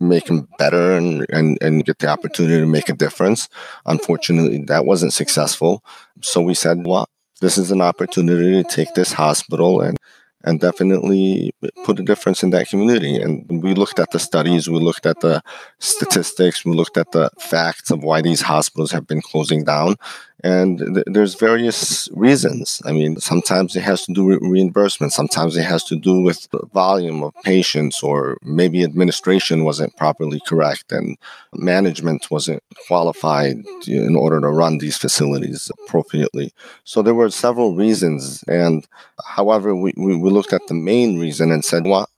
make 0.00 0.26
them 0.26 0.48
better 0.58 0.92
and, 0.92 1.26
and, 1.30 1.58
and 1.60 1.84
get 1.84 1.98
the 1.98 2.08
opportunity 2.08 2.60
to 2.60 2.66
make 2.66 2.88
a 2.88 2.94
difference. 2.94 3.48
Unfortunately, 3.86 4.64
that 4.64 4.84
wasn't 4.84 5.12
successful. 5.12 5.84
So 6.20 6.40
we 6.40 6.54
said, 6.54 6.86
well, 6.86 7.08
this 7.40 7.58
is 7.58 7.70
an 7.70 7.80
opportunity 7.80 8.62
to 8.62 8.68
take 8.68 8.94
this 8.94 9.12
hospital 9.12 9.80
and 9.80 9.96
and 10.44 10.60
definitely 10.60 11.52
put 11.84 11.98
a 11.98 12.02
difference 12.02 12.42
in 12.42 12.50
that 12.50 12.68
community. 12.68 13.16
And 13.16 13.62
we 13.62 13.74
looked 13.74 13.98
at 13.98 14.12
the 14.12 14.18
studies, 14.18 14.68
we 14.68 14.78
looked 14.78 15.04
at 15.04 15.20
the 15.20 15.42
statistics, 15.80 16.64
we 16.64 16.72
looked 16.72 16.96
at 16.96 17.10
the 17.10 17.30
facts 17.38 17.90
of 17.90 18.04
why 18.04 18.22
these 18.22 18.40
hospitals 18.40 18.92
have 18.92 19.06
been 19.06 19.20
closing 19.20 19.64
down. 19.64 19.96
And 20.44 20.78
th- 20.78 21.06
there's 21.06 21.34
various 21.34 22.08
reasons. 22.12 22.80
I 22.84 22.92
mean, 22.92 23.18
sometimes 23.18 23.74
it 23.74 23.82
has 23.82 24.04
to 24.06 24.12
do 24.12 24.24
with 24.24 24.38
reimbursement, 24.40 25.12
sometimes 25.12 25.56
it 25.56 25.64
has 25.64 25.82
to 25.84 25.96
do 25.96 26.20
with 26.20 26.46
volume 26.72 27.22
of 27.22 27.34
patients, 27.42 28.02
or 28.02 28.38
maybe 28.42 28.84
administration 28.84 29.64
wasn't 29.64 29.96
properly 29.96 30.40
correct 30.46 30.92
and 30.92 31.16
management 31.54 32.30
wasn't 32.30 32.62
qualified 32.86 33.56
in 33.86 34.14
order 34.14 34.40
to 34.40 34.48
run 34.48 34.78
these 34.78 34.96
facilities 34.96 35.70
appropriately. 35.82 36.52
So 36.84 37.02
there 37.02 37.14
were 37.14 37.30
several 37.30 37.74
reasons. 37.74 38.44
And 38.46 38.86
however, 39.26 39.74
we, 39.74 39.92
we, 39.96 40.16
we 40.16 40.30
looked 40.30 40.52
at 40.52 40.66
the 40.68 40.74
main 40.74 41.18
reason 41.18 41.50
and 41.50 41.64
said, 41.64 41.84
well, 41.84 42.08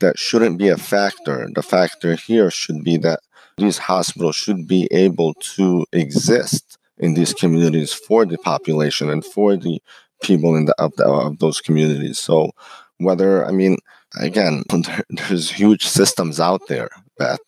that 0.00 0.18
shouldn't 0.18 0.58
be 0.58 0.68
a 0.68 0.76
factor. 0.76 1.48
The 1.54 1.62
factor 1.62 2.14
here 2.14 2.50
should 2.50 2.82
be 2.82 2.96
that 2.98 3.20
these 3.56 3.78
hospitals 3.78 4.36
should 4.36 4.68
be 4.68 4.88
able 4.92 5.34
to 5.34 5.84
exist 5.92 6.77
in 7.00 7.14
these 7.14 7.34
communities 7.34 7.92
for 7.92 8.26
the 8.26 8.38
population 8.38 9.10
and 9.10 9.24
for 9.24 9.56
the 9.56 9.80
people 10.22 10.56
in 10.56 10.66
the 10.66 10.74
of, 10.78 10.94
the, 10.96 11.06
of 11.06 11.38
those 11.38 11.60
communities. 11.60 12.18
So 12.18 12.50
whether 12.98 13.46
I 13.46 13.52
mean 13.52 13.76
again, 14.18 14.64
there's 15.10 15.50
huge 15.50 15.86
systems 15.86 16.40
out 16.40 16.62
there, 16.68 16.90
Beth, 17.18 17.40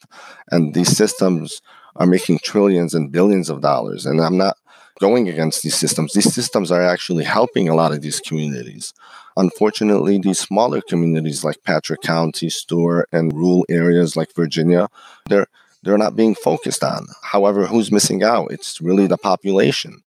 and 0.50 0.74
these 0.74 0.96
systems 0.96 1.60
are 1.96 2.06
making 2.06 2.38
trillions 2.42 2.94
and 2.94 3.12
billions 3.12 3.50
of 3.50 3.60
dollars. 3.60 4.06
And 4.06 4.20
I'm 4.20 4.36
not 4.36 4.56
going 5.00 5.28
against 5.28 5.62
these 5.62 5.74
systems. 5.74 6.12
These 6.12 6.32
systems 6.32 6.70
are 6.70 6.82
actually 6.82 7.24
helping 7.24 7.68
a 7.68 7.74
lot 7.74 7.92
of 7.92 8.02
these 8.02 8.20
communities. 8.20 8.92
Unfortunately, 9.36 10.18
these 10.18 10.38
smaller 10.38 10.80
communities 10.82 11.42
like 11.44 11.62
Patrick 11.64 12.02
County, 12.02 12.50
Stuart, 12.50 13.08
and 13.12 13.32
rural 13.32 13.64
areas 13.68 14.16
like 14.16 14.34
Virginia, 14.34 14.88
they're 15.28 15.46
they're 15.82 15.98
not 15.98 16.16
being 16.16 16.34
focused 16.34 16.84
on. 16.84 17.06
However, 17.22 17.66
who's 17.66 17.92
missing 17.92 18.22
out? 18.22 18.50
It's 18.50 18.80
really 18.80 19.06
the 19.06 19.18
population. 19.18 20.02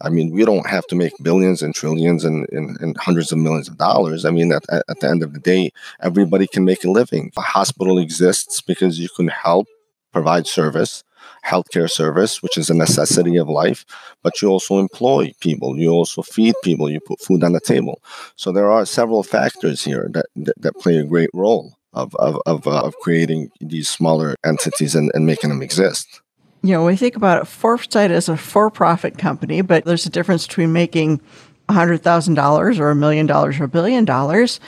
I 0.00 0.10
mean, 0.10 0.30
we 0.30 0.44
don't 0.44 0.66
have 0.68 0.86
to 0.88 0.96
make 0.96 1.12
billions 1.22 1.60
and 1.60 1.74
trillions 1.74 2.24
and, 2.24 2.46
and, 2.52 2.80
and 2.80 2.96
hundreds 2.98 3.32
of 3.32 3.38
millions 3.38 3.68
of 3.68 3.78
dollars. 3.78 4.24
I 4.24 4.30
mean, 4.30 4.52
at, 4.52 4.62
at 4.70 5.00
the 5.00 5.08
end 5.08 5.22
of 5.22 5.32
the 5.32 5.40
day, 5.40 5.72
everybody 6.00 6.46
can 6.46 6.64
make 6.64 6.84
a 6.84 6.90
living. 6.90 7.32
A 7.36 7.40
hospital 7.40 7.98
exists 7.98 8.60
because 8.60 9.00
you 9.00 9.08
can 9.08 9.28
help 9.28 9.66
provide 10.12 10.46
service, 10.46 11.02
healthcare 11.44 11.90
service, 11.90 12.42
which 12.42 12.56
is 12.56 12.70
a 12.70 12.74
necessity 12.74 13.36
of 13.36 13.48
life, 13.48 13.84
but 14.22 14.40
you 14.40 14.48
also 14.48 14.78
employ 14.78 15.32
people, 15.40 15.76
you 15.76 15.90
also 15.90 16.22
feed 16.22 16.54
people, 16.62 16.88
you 16.88 17.00
put 17.00 17.20
food 17.20 17.42
on 17.42 17.52
the 17.52 17.60
table. 17.60 18.00
So 18.36 18.52
there 18.52 18.70
are 18.70 18.86
several 18.86 19.22
factors 19.24 19.82
here 19.82 20.08
that, 20.12 20.26
that, 20.36 20.54
that 20.58 20.74
play 20.76 20.96
a 20.96 21.04
great 21.04 21.30
role 21.34 21.77
of 21.98 22.14
of 22.16 22.40
of, 22.46 22.66
uh, 22.66 22.80
of 22.80 22.96
creating 23.00 23.50
these 23.60 23.88
smaller 23.88 24.36
entities 24.46 24.94
and, 24.94 25.10
and 25.14 25.26
making 25.26 25.50
them 25.50 25.62
exist. 25.62 26.22
You 26.62 26.72
know, 26.72 26.84
we 26.84 26.96
think 26.96 27.14
about 27.14 27.42
it, 27.42 27.46
Foresight 27.46 28.10
as 28.10 28.28
a 28.28 28.36
for-profit 28.36 29.16
company, 29.16 29.60
but 29.60 29.84
there's 29.84 30.06
a 30.06 30.10
difference 30.10 30.44
between 30.46 30.72
making 30.72 31.20
$100,000 31.68 32.80
or 32.80 32.90
a 32.90 32.94
million 32.96 33.26
dollars 33.26 33.60
or 33.60 33.64
a 33.64 33.68
billion 33.68 34.04
dollars. 34.04 34.58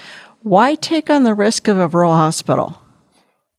Why 0.42 0.74
take 0.76 1.10
on 1.10 1.24
the 1.24 1.34
risk 1.34 1.66
of 1.66 1.78
a 1.78 1.88
rural 1.88 2.12
hospital? 2.12 2.79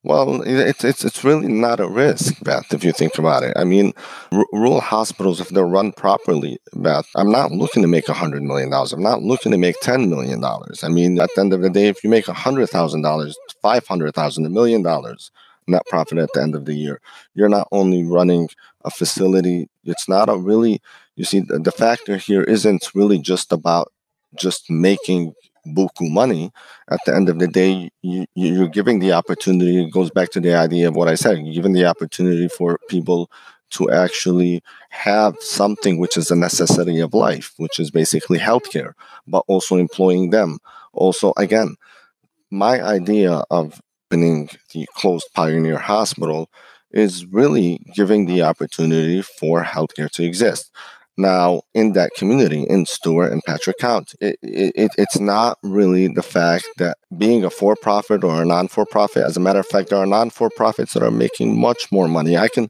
Well, 0.03 0.41
it's 0.41 0.83
it's 0.83 1.05
it's 1.05 1.23
really 1.23 1.47
not 1.47 1.79
a 1.79 1.87
risk, 1.87 2.43
Beth. 2.43 2.73
If 2.73 2.83
you 2.83 2.91
think 2.91 3.19
about 3.19 3.43
it, 3.43 3.53
I 3.55 3.63
mean, 3.65 3.93
r- 4.31 4.45
rural 4.51 4.81
hospitals, 4.81 5.39
if 5.39 5.49
they're 5.49 5.63
run 5.67 5.91
properly, 5.91 6.57
Beth, 6.73 7.05
I'm 7.15 7.31
not 7.31 7.51
looking 7.51 7.83
to 7.83 7.87
make 7.87 8.07
hundred 8.07 8.41
million 8.41 8.71
dollars. 8.71 8.93
I'm 8.93 9.03
not 9.03 9.21
looking 9.21 9.51
to 9.51 9.59
make 9.59 9.79
ten 9.81 10.09
million 10.09 10.41
dollars. 10.41 10.83
I 10.83 10.87
mean, 10.87 11.19
at 11.19 11.29
the 11.35 11.41
end 11.41 11.53
of 11.53 11.61
the 11.61 11.69
day, 11.69 11.87
if 11.87 12.03
you 12.03 12.09
make 12.09 12.25
hundred 12.25 12.67
thousand 12.67 13.03
dollars, 13.03 13.37
five 13.61 13.85
hundred 13.85 14.15
thousand, 14.15 14.45
a 14.47 14.49
million 14.49 14.81
dollars 14.81 15.29
net 15.67 15.83
profit 15.87 16.17
at 16.17 16.33
the 16.33 16.41
end 16.41 16.55
of 16.55 16.65
the 16.65 16.73
year, 16.73 16.99
you're 17.35 17.47
not 17.47 17.67
only 17.71 18.03
running 18.03 18.49
a 18.83 18.89
facility. 18.89 19.69
It's 19.83 20.09
not 20.09 20.29
a 20.29 20.37
really. 20.37 20.81
You 21.15 21.25
see, 21.25 21.41
the, 21.41 21.59
the 21.59 21.71
factor 21.71 22.17
here 22.17 22.41
isn't 22.41 22.89
really 22.95 23.19
just 23.19 23.51
about 23.51 23.91
just 24.35 24.67
making 24.69 25.33
buku 25.67 26.09
money, 26.09 26.51
at 26.89 26.99
the 27.05 27.15
end 27.15 27.29
of 27.29 27.39
the 27.39 27.47
day, 27.47 27.89
you, 28.01 28.25
you're 28.35 28.67
giving 28.67 28.99
the 28.99 29.13
opportunity. 29.13 29.83
It 29.83 29.91
goes 29.91 30.09
back 30.11 30.29
to 30.31 30.39
the 30.39 30.55
idea 30.55 30.87
of 30.87 30.95
what 30.95 31.07
I 31.07 31.15
said. 31.15 31.39
You're 31.39 31.53
giving 31.53 31.73
the 31.73 31.85
opportunity 31.85 32.47
for 32.47 32.79
people 32.89 33.29
to 33.71 33.89
actually 33.89 34.61
have 34.89 35.35
something 35.39 35.97
which 35.97 36.17
is 36.17 36.29
a 36.29 36.35
necessity 36.35 36.99
of 36.99 37.13
life, 37.13 37.53
which 37.57 37.79
is 37.79 37.89
basically 37.89 38.37
healthcare, 38.37 38.93
but 39.27 39.43
also 39.47 39.77
employing 39.77 40.29
them. 40.29 40.59
Also, 40.93 41.33
again, 41.37 41.75
my 42.49 42.81
idea 42.83 43.43
of 43.49 43.81
opening 44.11 44.49
the 44.73 44.85
closed 44.95 45.27
Pioneer 45.33 45.77
Hospital 45.77 46.49
is 46.91 47.25
really 47.25 47.79
giving 47.95 48.25
the 48.25 48.41
opportunity 48.41 49.21
for 49.21 49.63
healthcare 49.63 50.11
to 50.11 50.23
exist 50.23 50.69
now 51.17 51.61
in 51.73 51.93
that 51.93 52.11
community 52.15 52.63
in 52.63 52.85
Stuart 52.85 53.31
and 53.31 53.43
Patrick 53.43 53.77
County. 53.77 54.17
It, 54.21 54.37
it, 54.41 54.91
it's 54.97 55.19
not 55.19 55.57
really 55.63 56.07
the 56.07 56.23
fact 56.23 56.67
that 56.77 56.97
being 57.17 57.43
a 57.43 57.49
for 57.49 57.75
profit 57.75 58.23
or 58.23 58.41
a 58.41 58.45
non 58.45 58.67
for 58.67 58.85
profit, 58.85 59.23
as 59.23 59.37
a 59.37 59.41
matter 59.41 59.59
of 59.59 59.67
fact, 59.67 59.89
there 59.89 59.99
are 59.99 60.05
non 60.05 60.29
for 60.29 60.49
profits 60.49 60.93
that 60.93 61.03
are 61.03 61.11
making 61.11 61.59
much 61.59 61.91
more 61.91 62.07
money. 62.07 62.37
I 62.37 62.47
can, 62.47 62.69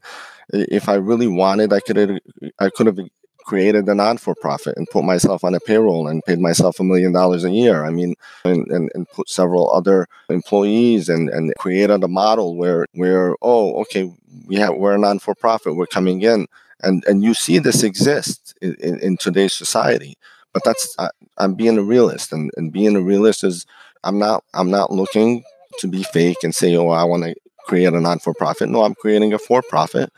if 0.52 0.88
I 0.88 0.94
really 0.94 1.28
wanted, 1.28 1.72
I 1.72 1.80
could 1.80 2.20
I 2.58 2.70
could 2.70 2.86
have 2.86 2.98
created 3.44 3.88
a 3.88 3.94
non 3.94 4.18
for 4.18 4.34
profit 4.34 4.76
and 4.76 4.88
put 4.88 5.04
myself 5.04 5.44
on 5.44 5.54
a 5.54 5.60
payroll 5.60 6.08
and 6.08 6.22
paid 6.24 6.38
myself 6.38 6.78
a 6.80 6.84
million 6.84 7.12
dollars 7.12 7.44
a 7.44 7.50
year. 7.50 7.84
I 7.84 7.90
mean, 7.90 8.14
and, 8.44 8.66
and, 8.68 8.90
and 8.94 9.08
put 9.08 9.28
several 9.28 9.72
other 9.72 10.06
employees 10.28 11.08
and, 11.08 11.28
and 11.28 11.52
created 11.58 12.02
a 12.02 12.08
model 12.08 12.56
where, 12.56 12.86
where, 12.94 13.36
oh, 13.42 13.80
okay, 13.82 14.12
we 14.46 14.56
have, 14.56 14.76
we're 14.76 14.94
a 14.94 14.98
non 14.98 15.18
for 15.18 15.34
profit, 15.34 15.76
we're 15.76 15.86
coming 15.86 16.22
in 16.22 16.46
and 16.82 17.04
and 17.06 17.22
you 17.22 17.34
see 17.34 17.58
this 17.58 17.82
exist 17.82 18.56
in, 18.60 18.74
in, 18.80 18.98
in 19.00 19.16
today's 19.16 19.52
society 19.52 20.16
but 20.52 20.62
that's 20.64 20.94
I, 20.98 21.08
am 21.38 21.54
being 21.54 21.78
a 21.78 21.82
realist 21.82 22.32
and, 22.32 22.50
and 22.56 22.72
being 22.72 22.96
a 22.96 23.02
realist 23.02 23.44
is 23.44 23.66
i'm 24.04 24.18
not 24.18 24.44
i'm 24.54 24.70
not 24.70 24.90
looking 24.92 25.44
to 25.78 25.88
be 25.88 26.02
fake 26.02 26.38
and 26.42 26.54
say 26.54 26.76
oh 26.76 26.88
i 26.88 27.04
want 27.04 27.24
to 27.24 27.34
create 27.64 27.92
a 27.92 28.00
non-for-profit. 28.00 28.68
No 28.68 28.82
i'm 28.82 28.94
creating 28.94 29.32
a 29.32 29.38
for-profit. 29.38 30.12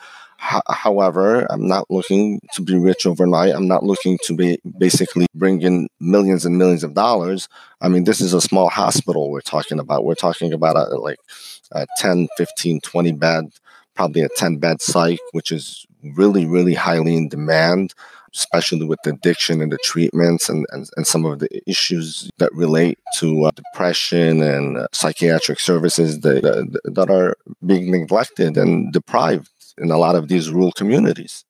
H- 0.53 0.63
however 0.69 1.47
i'm 1.51 1.67
not 1.67 1.91
looking 1.91 2.41
to 2.55 2.63
be 2.63 2.77
rich 2.77 3.07
overnight. 3.07 3.55
I'm 3.55 3.69
not 3.69 3.85
looking 3.85 4.19
to 4.25 4.35
be 4.35 4.59
basically 4.79 5.27
bring 5.35 5.63
in 5.63 5.89
millions 6.01 6.45
and 6.45 6.59
millions 6.59 6.85
of 6.85 6.95
dollars. 6.95 7.49
I 7.81 7.89
mean 7.89 8.05
this 8.05 8.21
is 8.21 8.35
a 8.35 8.41
small 8.41 8.69
hospital 8.69 9.31
we're 9.31 9.41
talking 9.41 9.79
about. 9.79 10.05
We're 10.05 10.15
talking 10.15 10.53
about 10.53 10.77
a, 10.77 10.97
like 10.97 11.19
a 11.73 11.87
10 11.99 12.29
15 12.37 12.81
20 12.81 13.13
bed 13.13 13.45
probably 13.95 14.23
a 14.23 14.29
10 14.37 14.57
bed 14.57 14.83
site 14.83 15.21
which 15.33 15.53
is 15.53 15.87
really, 16.15 16.47
really 16.47 16.75
highly 16.75 17.17
in 17.17 17.29
demand, 17.29 17.95
especially 18.35 18.85
with 18.85 18.99
addiction 19.07 19.61
and 19.61 19.73
the 19.73 19.79
treatments 19.79 20.49
and, 20.49 20.67
and, 20.71 20.89
and 20.97 21.07
some 21.07 21.25
of 21.25 21.39
the 21.39 21.49
issues 21.69 22.31
that 22.39 22.53
relate 22.53 22.99
to 23.19 23.45
uh, 23.45 23.51
depression 23.53 24.43
and 24.43 24.77
uh, 24.77 24.87
psychiatric 24.93 25.61
services 25.61 26.21
that, 26.21 26.45
uh, 26.45 26.65
that 26.85 27.11
are 27.11 27.37
being 27.65 27.91
neglected 27.91 28.57
and 28.57 28.93
deprived 28.93 29.51
in 29.79 29.91
a 29.91 29.99
lot 29.99 30.15
of 30.15 30.29
these 30.29 30.51
rural 30.51 30.73
communities. 30.73 31.45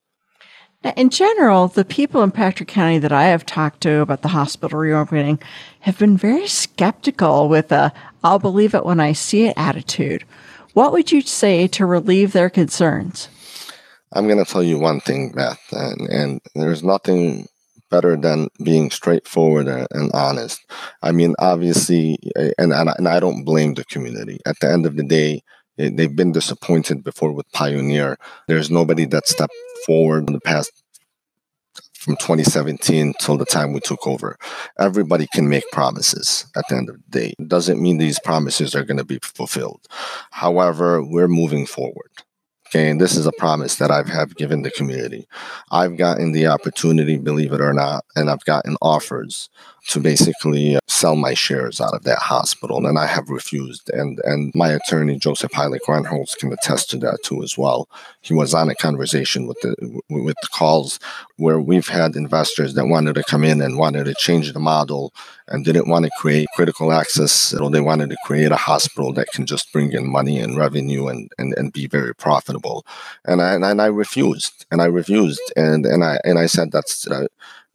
In 0.96 1.08
general, 1.08 1.68
the 1.68 1.84
people 1.84 2.23
in 2.23 2.30
Patrick 2.30 2.68
County 2.68 2.99
that 2.99 3.12
I 3.12 3.25
have 3.25 3.46
talked 3.46 3.80
to 3.82 4.00
about 4.00 4.20
the 4.20 4.28
hospital 4.28 4.78
reopening 4.78 5.38
have 5.80 5.99
been 5.99 6.18
very 6.18 6.46
skeptical 6.46 7.49
with 7.49 7.73
a 7.73 7.90
I'll 8.23 8.38
believe 8.38 8.75
it 8.75 8.84
when 8.84 9.00
I 9.00 9.14
see 9.14 9.46
it 9.46 9.54
attitude. 9.56 10.25
What 10.75 10.92
would 10.92 11.11
you 11.11 11.23
say 11.23 11.68
to 11.68 11.87
relieve 11.87 12.32
their 12.32 12.50
concerns? 12.50 13.28
I'm 14.14 14.28
going 14.28 14.42
to 14.42 14.50
tell 14.50 14.62
you 14.62 14.78
one 14.78 15.00
thing, 15.00 15.33
Beth, 15.33 15.61
and, 15.73 16.09
and 16.09 16.40
there's 16.54 16.85
nothing 16.85 17.49
better 17.90 18.16
than 18.16 18.49
being 18.62 18.90
straightforward 18.90 19.66
and 19.68 20.11
honest. 20.14 20.61
I 21.02 21.11
mean, 21.12 21.35
obviously, 21.38 22.18
and, 22.56 22.73
and, 22.73 22.90
and 22.97 23.09
I 23.09 23.21
don't 23.21 23.44
blame 23.44 23.75
the 23.75 23.85
community. 23.85 24.38
At 24.47 24.56
the 24.61 24.71
end 24.71 24.87
of 24.87 24.97
the 24.97 25.04
day, 25.04 25.42
eh, 25.78 25.90
they've 25.92 26.14
been 26.14 26.33
disappointed 26.33 27.02
before 27.02 27.33
with 27.33 27.50
Pioneer. 27.52 28.16
There's 28.47 28.71
nobody 28.71 29.04
that 29.06 29.26
stepped 29.26 29.54
forward 29.85 30.28
in 30.28 30.33
the 30.33 30.40
past 30.40 30.71
from 31.94 32.16
2017 32.16 33.14
till 33.18 33.37
the 33.37 33.47
time 33.47 33.73
we 33.73 33.80
took 33.80 34.06
over. 34.06 34.37
Everybody 34.78 35.26
can 35.35 35.49
make 35.49 35.64
promises 35.73 36.47
at 36.54 36.64
the 36.68 36.76
end 36.76 36.88
of 36.88 36.97
the 36.97 37.18
day. 37.18 37.35
It 37.38 37.49
doesn't 37.49 37.80
mean 37.80 37.99
these 37.99 38.21
promises 38.21 38.75
are 38.75 38.85
going 38.85 38.99
to 38.99 39.04
be 39.04 39.18
fulfilled. 39.23 39.87
However, 40.30 41.02
we're 41.02 41.28
moving 41.28 41.66
forward. 41.66 42.11
Okay, 42.75 42.90
and 42.90 43.00
this 43.00 43.14
is 43.16 43.25
a 43.25 43.31
promise 43.38 43.76
that 43.76 43.93
I've 43.93 44.09
have 44.09 44.35
given 44.35 44.62
the 44.62 44.71
community. 44.73 45.28
I've 45.71 45.97
gotten 45.97 46.33
the 46.33 46.49
opportunity, 46.49 47.19
believe 47.19 47.52
it 47.52 47.61
or 47.61 47.73
not, 47.73 48.04
and 48.16 48.28
I've 48.28 48.45
gotten 48.45 48.76
offers 48.83 49.49
to 49.88 50.00
basically 50.00 50.76
uh, 50.76 50.81
sell 50.88 51.17
my 51.17 51.35
shares 51.35 51.81
out 51.81 51.95
of 51.95 52.05
that 52.05 52.19
hospital, 52.19 52.87
and 52.87 52.99
I 52.99 53.07
have 53.07 53.29
refused. 53.29 53.91
And 53.91 54.21
and 54.25 54.53
my 54.55 54.71
attorney 54.71 55.19
Joseph 55.19 55.53
Heilig 55.53 55.81
Reinholz 55.87 56.37
can 56.37 56.53
attest 56.53 56.91
to 56.91 56.99
that 56.99 57.23
too 57.23 57.43
as 57.43 57.59
well. 57.59 57.88
He 58.23 58.35
was 58.35 58.55
on 58.55 58.71
a 58.71 58.75
conversation 58.75 59.47
with 59.47 59.59
the 59.61 60.00
with 60.09 60.37
the 60.43 60.49
calls 60.49 60.99
where 61.37 61.61
we've 61.61 61.88
had 61.88 62.17
investors 62.17 62.75
that 62.75 62.87
wanted 62.87 63.14
to 63.17 63.25
come 63.25 63.45
in 63.45 63.61
and 63.61 63.79
wanted 63.79 64.05
to 64.05 64.14
change 64.14 64.53
the 64.53 64.61
model 64.61 65.12
and 65.49 65.64
didn't 65.64 65.88
want 65.88 66.07
to 66.07 66.11
create 66.19 66.49
critical 66.55 66.93
access. 66.93 67.33
So 67.33 67.69
they 67.69 67.81
wanted 67.81 68.11
to 68.11 68.17
create 68.25 68.53
a 68.53 68.57
hospital 68.57 69.12
that 69.14 69.29
can 69.33 69.45
just 69.45 69.73
bring 69.73 69.93
in 69.93 70.11
money 70.11 70.38
and 70.38 70.57
revenue 70.57 71.09
and 71.09 71.31
and, 71.38 71.55
and 71.59 71.73
be 71.73 71.87
very 71.87 72.14
profitable. 72.14 72.87
And 73.25 73.43
I 73.43 73.55
and 73.55 73.83
I 73.83 73.87
refused, 73.87 74.64
and 74.71 74.81
I 74.81 74.87
refused, 74.87 75.43
and 75.57 75.85
and 75.85 76.03
I 76.03 76.19
and 76.25 76.38
I 76.38 76.47
said 76.47 76.73
that's. 76.73 77.07
Uh, 77.07 77.26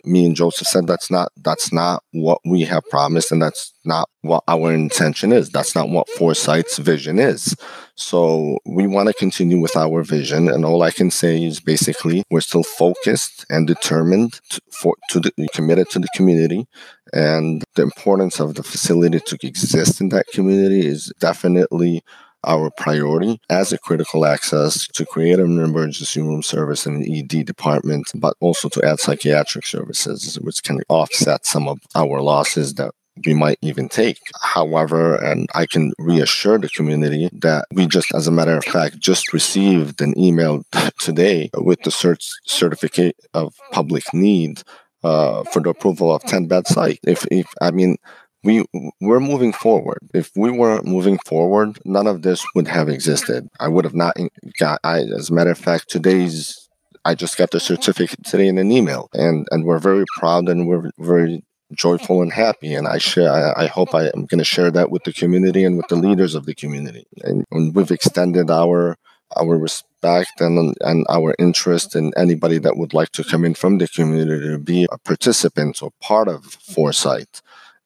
me 0.05 0.25
and 0.25 0.35
Joseph 0.35 0.67
said 0.67 0.87
that's 0.87 1.11
not 1.11 1.31
that's 1.37 1.71
not 1.71 2.03
what 2.11 2.39
we 2.45 2.61
have 2.61 2.83
promised 2.89 3.31
and 3.31 3.41
that's 3.41 3.73
not 3.85 4.09
what 4.21 4.43
our 4.47 4.73
intention 4.73 5.31
is. 5.31 5.49
That's 5.49 5.75
not 5.75 5.89
what 5.89 6.09
Foresight's 6.09 6.77
vision 6.77 7.19
is. 7.19 7.55
So 7.95 8.59
we 8.65 8.87
want 8.87 9.07
to 9.07 9.13
continue 9.13 9.59
with 9.59 9.75
our 9.75 10.03
vision 10.03 10.49
and 10.49 10.65
all 10.65 10.83
I 10.83 10.91
can 10.91 11.11
say 11.11 11.43
is 11.43 11.59
basically 11.59 12.23
we're 12.29 12.41
still 12.41 12.63
focused 12.63 13.45
and 13.49 13.67
determined 13.67 14.39
to, 14.49 14.61
for 14.71 14.95
to 15.09 15.19
the, 15.19 15.31
committed 15.53 15.89
to 15.91 15.99
the 15.99 16.09
community 16.15 16.67
and 17.13 17.63
the 17.75 17.81
importance 17.81 18.39
of 18.39 18.55
the 18.55 18.63
facility 18.63 19.19
to 19.19 19.37
exist 19.43 20.01
in 20.01 20.09
that 20.09 20.27
community 20.27 20.85
is 20.85 21.11
definitely 21.19 22.03
our 22.45 22.69
priority 22.71 23.39
as 23.49 23.73
a 23.73 23.77
critical 23.77 24.25
access 24.25 24.87
to 24.87 25.05
create 25.05 25.39
an 25.39 25.59
emergency 25.59 26.21
room 26.21 26.41
service 26.41 26.85
in 26.85 26.95
an 26.95 27.05
ED 27.07 27.45
department, 27.45 28.11
but 28.15 28.35
also 28.39 28.69
to 28.69 28.85
add 28.85 28.99
psychiatric 28.99 29.65
services, 29.65 30.39
which 30.41 30.63
can 30.63 30.81
offset 30.89 31.45
some 31.45 31.67
of 31.67 31.79
our 31.95 32.21
losses 32.21 32.75
that 32.75 32.91
we 33.25 33.33
might 33.33 33.57
even 33.61 33.89
take. 33.89 34.19
However, 34.41 35.15
and 35.15 35.47
I 35.53 35.65
can 35.65 35.93
reassure 35.97 36.57
the 36.57 36.69
community 36.69 37.29
that 37.33 37.65
we 37.73 37.87
just, 37.87 38.13
as 38.15 38.27
a 38.27 38.31
matter 38.31 38.57
of 38.57 38.65
fact, 38.65 38.99
just 38.99 39.33
received 39.33 40.01
an 40.01 40.17
email 40.17 40.63
today 40.99 41.49
with 41.57 41.81
the 41.83 41.89
cert- 41.89 42.31
certificate 42.45 43.15
of 43.33 43.53
public 43.71 44.03
need 44.13 44.61
uh, 45.03 45.43
for 45.45 45.61
the 45.61 45.69
approval 45.69 46.13
of 46.13 46.23
10 46.23 46.47
bed 46.47 46.67
site. 46.67 46.99
If, 47.03 47.25
if 47.31 47.47
I 47.61 47.71
mean, 47.71 47.97
we 48.43 48.65
we're 49.01 49.19
moving 49.19 49.53
forward. 49.53 49.99
If 50.13 50.31
we 50.35 50.51
weren't 50.51 50.85
moving 50.85 51.17
forward, 51.19 51.79
none 51.85 52.07
of 52.07 52.21
this 52.21 52.45
would 52.55 52.67
have 52.67 52.89
existed. 52.89 53.49
I 53.59 53.67
would 53.67 53.85
have 53.85 53.95
not 53.95 54.15
got. 54.59 54.79
I, 54.83 54.99
as 54.99 55.29
a 55.29 55.33
matter 55.33 55.51
of 55.51 55.57
fact, 55.57 55.89
today's 55.89 56.69
I 57.05 57.15
just 57.15 57.37
got 57.37 57.51
the 57.51 57.59
certificate 57.59 58.23
today 58.25 58.47
in 58.47 58.57
an 58.57 58.71
email, 58.71 59.09
and 59.13 59.47
and 59.51 59.65
we're 59.65 59.79
very 59.79 60.05
proud 60.17 60.47
and 60.47 60.67
we're 60.67 60.91
very 60.99 61.43
joyful 61.73 62.21
and 62.21 62.31
happy. 62.31 62.73
And 62.73 62.87
I 62.87 62.97
share. 62.97 63.31
I, 63.31 63.63
I 63.63 63.67
hope 63.67 63.93
I 63.93 64.05
am 64.07 64.25
going 64.25 64.39
to 64.39 64.43
share 64.43 64.71
that 64.71 64.89
with 64.89 65.03
the 65.03 65.13
community 65.13 65.63
and 65.63 65.77
with 65.77 65.87
the 65.87 65.95
leaders 65.95 66.35
of 66.35 66.45
the 66.45 66.55
community. 66.55 67.05
And, 67.23 67.45
and 67.51 67.75
we've 67.75 67.91
extended 67.91 68.49
our 68.49 68.97
our 69.37 69.57
respect 69.57 70.39
and 70.39 70.75
and 70.81 71.05
our 71.09 71.35
interest 71.39 71.95
in 71.95 72.11
anybody 72.17 72.57
that 72.59 72.77
would 72.77 72.93
like 72.93 73.11
to 73.11 73.23
come 73.23 73.45
in 73.45 73.53
from 73.53 73.77
the 73.77 73.87
community 73.87 74.47
to 74.47 74.57
be 74.57 74.87
a 74.91 74.97
participant 74.97 75.83
or 75.83 75.91
part 76.01 76.27
of 76.27 76.45
Foresight 76.45 77.41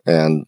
and 0.05 0.45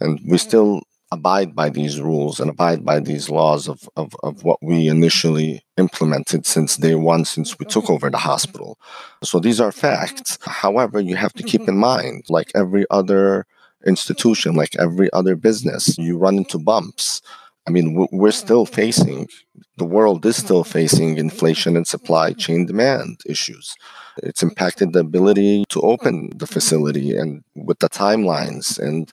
and 0.00 0.20
we 0.26 0.36
mm. 0.36 0.40
still 0.40 0.82
abide 1.12 1.54
by 1.54 1.68
these 1.68 2.00
rules 2.00 2.40
and 2.40 2.48
abide 2.48 2.84
by 2.84 2.98
these 2.98 3.28
laws 3.28 3.68
of, 3.68 3.86
of, 3.96 4.16
of 4.22 4.44
what 4.44 4.58
we 4.62 4.88
initially 4.88 5.62
implemented 5.76 6.46
since 6.46 6.78
day 6.78 6.94
one, 6.94 7.26
since 7.26 7.58
we 7.58 7.66
took 7.66 7.90
over 7.90 8.08
the 8.08 8.16
hospital. 8.16 8.78
So 9.22 9.38
these 9.38 9.60
are 9.60 9.72
facts. 9.72 10.38
However, 10.40 11.00
you 11.00 11.14
have 11.16 11.34
to 11.34 11.42
keep 11.42 11.60
in 11.62 11.66
mm-hmm. 11.66 11.80
mind, 11.80 12.24
like 12.30 12.50
every 12.54 12.86
other 12.90 13.46
institution, 13.86 14.54
like 14.54 14.74
every 14.78 15.12
other 15.12 15.36
business, 15.36 15.98
you 15.98 16.16
run 16.16 16.38
into 16.38 16.58
bumps. 16.58 17.20
I 17.66 17.70
mean, 17.70 17.94
we're 17.94 18.06
mm-hmm. 18.06 18.30
still 18.30 18.66
facing, 18.66 19.28
the 19.76 19.84
world 19.84 20.24
is 20.26 20.36
mm-hmm. 20.36 20.46
still 20.46 20.64
facing 20.64 21.18
inflation 21.18 21.76
and 21.76 21.86
supply 21.86 22.32
chain 22.32 22.66
demand 22.66 23.20
issues. 23.26 23.74
It's 24.22 24.42
impacted 24.42 24.92
the 24.92 25.00
ability 25.00 25.64
to 25.70 25.80
open 25.80 26.30
the 26.36 26.46
facility 26.46 27.16
and 27.16 27.42
with 27.54 27.78
the 27.78 27.88
timelines. 27.88 28.78
And 28.78 29.12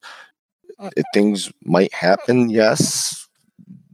mm. 0.80 1.04
things 1.14 1.52
might 1.64 1.94
happen, 1.94 2.50
yes, 2.50 3.28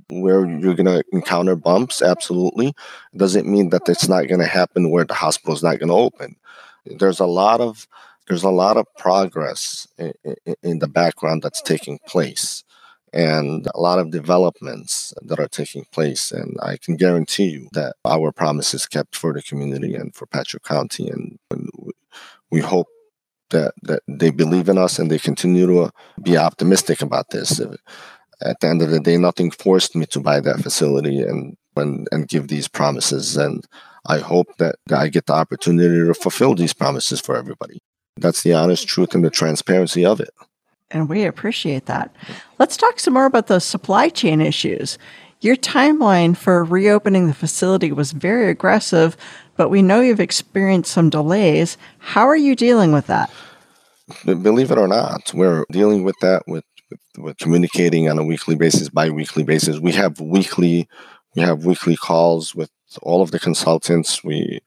where 0.09 0.45
you're 0.45 0.73
going 0.73 0.85
to 0.85 1.03
encounter 1.11 1.55
bumps, 1.55 2.01
absolutely. 2.01 2.73
Doesn't 3.15 3.47
mean 3.47 3.69
that 3.69 3.87
it's 3.87 4.07
not 4.07 4.27
going 4.27 4.41
to 4.41 4.47
happen 4.47 4.89
where 4.89 5.05
the 5.05 5.13
hospital 5.13 5.53
is 5.53 5.63
not 5.63 5.79
going 5.79 5.89
to 5.89 5.95
open. 5.95 6.35
There's 6.85 7.19
a 7.19 7.25
lot 7.25 7.61
of 7.61 7.87
there's 8.27 8.43
a 8.43 8.49
lot 8.49 8.75
of 8.75 8.87
progress 8.97 9.87
in, 9.99 10.11
in, 10.23 10.55
in 10.63 10.79
the 10.79 10.87
background 10.87 11.43
that's 11.43 11.61
taking 11.61 11.99
place 12.07 12.63
and 13.13 13.67
a 13.73 13.79
lot 13.79 13.99
of 13.99 14.11
developments 14.11 15.13
that 15.21 15.39
are 15.39 15.47
taking 15.47 15.85
place. 15.91 16.31
And 16.31 16.57
I 16.61 16.77
can 16.77 16.97
guarantee 16.97 17.49
you 17.49 17.69
that 17.71 17.95
our 18.03 18.31
promise 18.31 18.73
is 18.73 18.85
kept 18.85 19.15
for 19.15 19.33
the 19.33 19.41
community 19.41 19.95
and 19.95 20.13
for 20.13 20.25
Patrick 20.25 20.63
County. 20.63 21.09
And, 21.09 21.39
we 22.51 22.61
hope 22.61 22.87
that, 23.49 23.73
that 23.81 24.01
they 24.07 24.29
believe 24.29 24.69
in 24.69 24.77
us 24.77 24.97
and 24.99 25.09
they 25.09 25.19
continue 25.19 25.65
to 25.65 25.91
be 26.21 26.37
optimistic 26.37 27.01
about 27.01 27.31
this. 27.31 27.59
At 28.41 28.59
the 28.59 28.67
end 28.67 28.81
of 28.81 28.91
the 28.91 28.99
day, 28.99 29.17
nothing 29.17 29.51
forced 29.51 29.95
me 29.95 30.05
to 30.07 30.19
buy 30.19 30.39
that 30.39 30.59
facility 30.59 31.21
and, 31.21 31.57
and, 31.75 32.07
and 32.11 32.27
give 32.27 32.47
these 32.47 32.67
promises. 32.67 33.35
And 33.35 33.65
I 34.05 34.19
hope 34.19 34.55
that 34.57 34.75
I 34.93 35.07
get 35.09 35.25
the 35.25 35.33
opportunity 35.33 36.05
to 36.05 36.13
fulfill 36.13 36.55
these 36.55 36.73
promises 36.73 37.19
for 37.19 37.35
everybody. 37.35 37.79
That's 38.15 38.43
the 38.43 38.53
honest 38.53 38.87
truth 38.87 39.15
and 39.15 39.25
the 39.25 39.29
transparency 39.29 40.05
of 40.05 40.19
it 40.21 40.29
and 40.95 41.09
we 41.09 41.25
appreciate 41.25 41.87
that. 41.87 42.15
Let's 42.57 42.77
talk 42.77 43.01
some 43.01 43.15
more 43.15 43.25
about 43.25 43.47
those 43.47 43.65
supply 43.65 44.07
chain 44.07 44.39
issues. 44.39 44.97
Your 45.41 45.57
timeline 45.57 46.37
for 46.37 46.63
reopening 46.63 47.27
the 47.27 47.33
facility 47.33 47.91
was 47.91 48.13
very 48.13 48.49
aggressive, 48.49 49.17
but 49.57 49.69
we 49.69 49.81
know 49.81 49.99
you've 49.99 50.21
experienced 50.21 50.93
some 50.93 51.09
delays. 51.09 51.77
How 51.99 52.25
are 52.27 52.35
you 52.37 52.55
dealing 52.55 52.93
with 52.93 53.07
that? 53.07 53.29
Believe 54.23 54.71
it 54.71 54.77
or 54.77 54.87
not, 54.87 55.33
we're 55.33 55.65
dealing 55.69 56.03
with 56.03 56.15
that 56.21 56.43
with, 56.47 56.63
with, 56.89 56.99
with 57.17 57.37
communicating 57.39 58.09
on 58.09 58.17
a 58.17 58.23
weekly 58.23 58.55
basis, 58.55 58.87
bi-weekly 58.87 59.43
basis. 59.43 59.79
We 59.79 59.91
have 59.91 60.21
weekly 60.21 60.87
we 61.35 61.41
have 61.41 61.65
weekly 61.65 61.97
calls 61.97 62.55
with 62.55 62.71
all 63.01 63.21
of 63.21 63.31
the 63.31 63.39
consultants. 63.39 64.23
We 64.23 64.61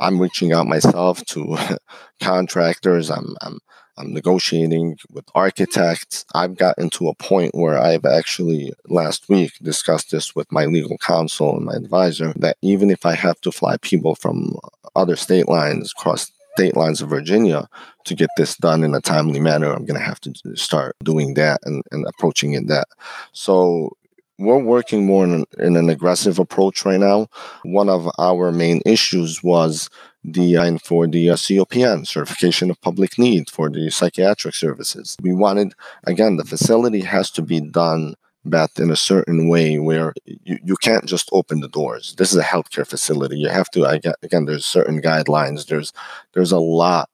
I'm 0.00 0.20
reaching 0.20 0.52
out 0.52 0.66
myself 0.66 1.24
to 1.26 1.56
contractors. 2.20 3.10
I'm, 3.10 3.36
I'm 3.42 3.60
I'm 3.98 4.12
negotiating 4.12 4.98
with 5.10 5.24
architects. 5.34 6.24
I've 6.34 6.56
gotten 6.56 6.88
to 6.90 7.08
a 7.08 7.14
point 7.14 7.54
where 7.54 7.78
I've 7.78 8.04
actually 8.04 8.72
last 8.88 9.28
week 9.28 9.52
discussed 9.62 10.12
this 10.12 10.34
with 10.34 10.50
my 10.52 10.66
legal 10.66 10.98
counsel 10.98 11.56
and 11.56 11.66
my 11.66 11.74
advisor 11.74 12.32
that 12.36 12.56
even 12.62 12.90
if 12.90 13.04
I 13.04 13.14
have 13.14 13.40
to 13.42 13.52
fly 13.52 13.76
people 13.78 14.14
from 14.14 14.56
other 14.94 15.16
state 15.16 15.48
lines 15.48 15.92
across 15.96 16.30
state 16.56 16.76
lines 16.76 17.00
of 17.00 17.08
Virginia 17.08 17.68
to 18.04 18.14
get 18.14 18.30
this 18.36 18.56
done 18.56 18.82
in 18.82 18.94
a 18.94 19.00
timely 19.00 19.40
manner, 19.40 19.72
I'm 19.72 19.84
going 19.84 19.98
to 19.98 20.06
have 20.06 20.20
to 20.22 20.32
start 20.56 20.96
doing 21.04 21.34
that 21.34 21.60
and, 21.64 21.82
and 21.92 22.06
approaching 22.06 22.52
it 22.52 22.66
that. 22.68 22.88
So 23.32 23.96
we're 24.38 24.58
working 24.58 25.04
more 25.04 25.24
in 25.24 25.44
in 25.58 25.76
an 25.76 25.90
aggressive 25.90 26.38
approach 26.38 26.84
right 26.84 27.00
now. 27.00 27.28
One 27.64 27.88
of 27.88 28.08
our 28.18 28.52
main 28.52 28.80
issues 28.86 29.42
was 29.42 29.90
and 30.36 30.80
for 30.82 31.06
the 31.06 31.30
uh, 31.30 31.34
COPN 31.34 32.06
certification 32.06 32.70
of 32.70 32.80
public 32.80 33.18
need 33.18 33.50
for 33.50 33.70
the 33.70 33.90
psychiatric 33.90 34.54
services. 34.54 35.16
We 35.22 35.32
wanted 35.32 35.74
again 36.04 36.36
the 36.36 36.44
facility 36.44 37.00
has 37.00 37.30
to 37.32 37.42
be 37.42 37.60
done 37.60 38.14
but 38.44 38.70
in 38.78 38.90
a 38.90 38.96
certain 38.96 39.48
way 39.48 39.78
where 39.78 40.14
you, 40.24 40.58
you 40.64 40.76
can't 40.76 41.04
just 41.04 41.28
open 41.32 41.60
the 41.60 41.68
doors. 41.68 42.14
This 42.16 42.32
is 42.32 42.38
a 42.38 42.42
healthcare 42.42 42.86
facility. 42.86 43.38
You 43.38 43.48
have 43.48 43.70
to 43.70 43.84
again 44.22 44.46
there's 44.46 44.64
certain 44.64 45.02
guidelines. 45.02 45.66
There's 45.66 45.92
there's 46.34 46.52
a 46.52 46.58
lot 46.58 47.10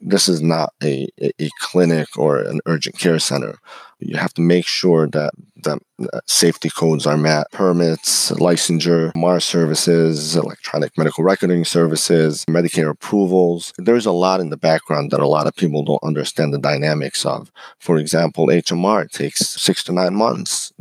this 0.00 0.28
is 0.28 0.42
not 0.42 0.72
a, 0.82 1.08
a 1.20 1.48
clinic 1.60 2.16
or 2.16 2.38
an 2.38 2.60
urgent 2.66 2.98
care 2.98 3.18
center. 3.18 3.58
You 3.98 4.16
have 4.16 4.34
to 4.34 4.42
make 4.42 4.66
sure 4.66 5.06
that 5.08 5.32
that 5.62 5.78
safety 6.26 6.68
codes 6.68 7.06
are 7.06 7.16
met, 7.16 7.50
permits, 7.50 8.30
licensure, 8.32 9.14
MAR 9.16 9.40
services, 9.40 10.36
electronic 10.36 10.96
medical 10.98 11.24
recording 11.24 11.64
services, 11.64 12.44
Medicare 12.46 12.90
approvals. 12.90 13.72
There's 13.78 14.06
a 14.06 14.12
lot 14.12 14.40
in 14.40 14.50
the 14.50 14.58
background 14.58 15.10
that 15.10 15.20
a 15.20 15.26
lot 15.26 15.46
of 15.46 15.56
people 15.56 15.82
don't 15.82 16.02
understand 16.02 16.52
the 16.52 16.58
dynamics 16.58 17.24
of. 17.24 17.50
For 17.78 17.96
example, 17.96 18.48
EMR 18.48 19.10
takes 19.10 19.46
six 19.46 19.82
to 19.84 19.92
nine 19.92 20.14
months 20.14 20.72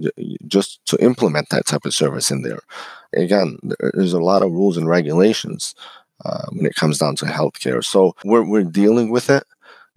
just 0.45 0.85
to 0.87 1.01
implement 1.01 1.49
that 1.49 1.65
type 1.65 1.85
of 1.85 1.93
service 1.93 2.31
in 2.31 2.41
there. 2.41 2.59
Again, 3.15 3.57
there's 3.93 4.13
a 4.13 4.19
lot 4.19 4.43
of 4.43 4.51
rules 4.51 4.75
and 4.75 4.89
regulations 4.89 5.73
uh, 6.23 6.45
when 6.51 6.65
it 6.65 6.75
comes 6.75 6.97
down 6.97 7.15
to 7.17 7.25
healthcare. 7.25 7.83
So 7.83 8.15
we're, 8.23 8.47
we're 8.47 8.63
dealing 8.63 9.11
with 9.11 9.29
it 9.29 9.43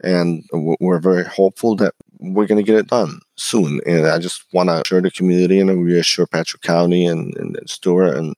and 0.02 0.44
we're 0.52 1.00
very 1.00 1.24
hopeful 1.24 1.76
that 1.76 1.94
we're 2.20 2.46
going 2.46 2.64
to 2.64 2.66
get 2.66 2.78
it 2.78 2.88
done 2.88 3.20
soon. 3.36 3.80
And 3.86 4.06
I 4.06 4.18
just 4.18 4.44
want 4.52 4.68
to 4.68 4.80
assure 4.80 5.00
the 5.00 5.10
community 5.10 5.60
and 5.60 5.84
reassure 5.84 6.26
Patrick 6.26 6.62
County 6.62 7.06
and, 7.06 7.36
and 7.36 7.58
Stuart 7.66 8.16
and 8.16 8.34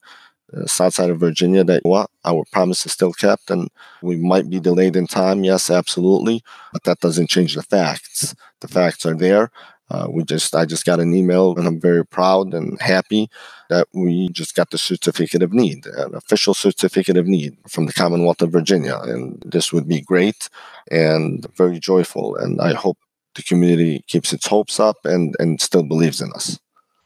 uh, 0.57 0.67
south 0.67 0.95
side 0.95 1.11
of 1.11 1.21
Virginia 1.21 1.65
that 1.65 1.85
what 1.85 2.11
our 2.25 2.45
promise 2.53 2.85
is 2.85 2.93
still 2.93 3.13
kept 3.13 3.51
and 3.51 3.69
we 4.03 4.17
might 4.17 4.51
be 4.51 4.61
delayed 4.61 4.97
in 4.97 5.07
time. 5.07 5.45
Yes, 5.45 5.71
absolutely. 5.71 6.43
But 6.73 6.85
that 6.85 7.01
doesn't 7.01 7.31
change 7.31 7.55
the 7.55 7.63
facts. 7.63 8.35
The 8.61 8.69
facts 8.69 9.07
are 9.07 9.15
there. 9.15 9.51
Uh, 9.91 10.07
we 10.09 10.23
just, 10.25 10.55
I 10.55 10.65
just 10.65 10.87
got 10.87 11.01
an 11.01 11.15
email 11.15 11.57
and 11.57 11.67
I'm 11.67 11.81
very 11.81 12.07
proud 12.07 12.55
and 12.55 12.81
happy 12.81 13.29
that 13.69 13.89
we 13.93 14.29
just 14.29 14.55
got 14.55 14.71
the 14.71 14.79
certificate 14.79 15.43
of 15.43 15.53
need, 15.53 15.87
an 15.87 16.15
official 16.15 16.55
certificate 16.55 17.17
of 17.17 17.27
need 17.27 17.57
from 17.69 17.87
the 17.87 17.93
Commonwealth 17.93 18.43
of 18.43 18.53
Virginia. 18.53 18.99
And 19.03 19.43
this 19.45 19.73
would 19.73 19.89
be 19.89 20.01
great 20.01 20.49
and 20.91 21.47
very 21.57 21.79
joyful. 21.79 22.37
And 22.37 22.61
I 22.61 22.75
hope 22.75 22.99
the 23.35 23.43
community 23.43 24.05
keeps 24.07 24.33
its 24.33 24.47
hopes 24.47 24.79
up 24.79 24.99
and, 25.05 25.35
and 25.39 25.61
still 25.61 25.83
believes 25.83 26.21
in 26.21 26.33
us. 26.33 26.59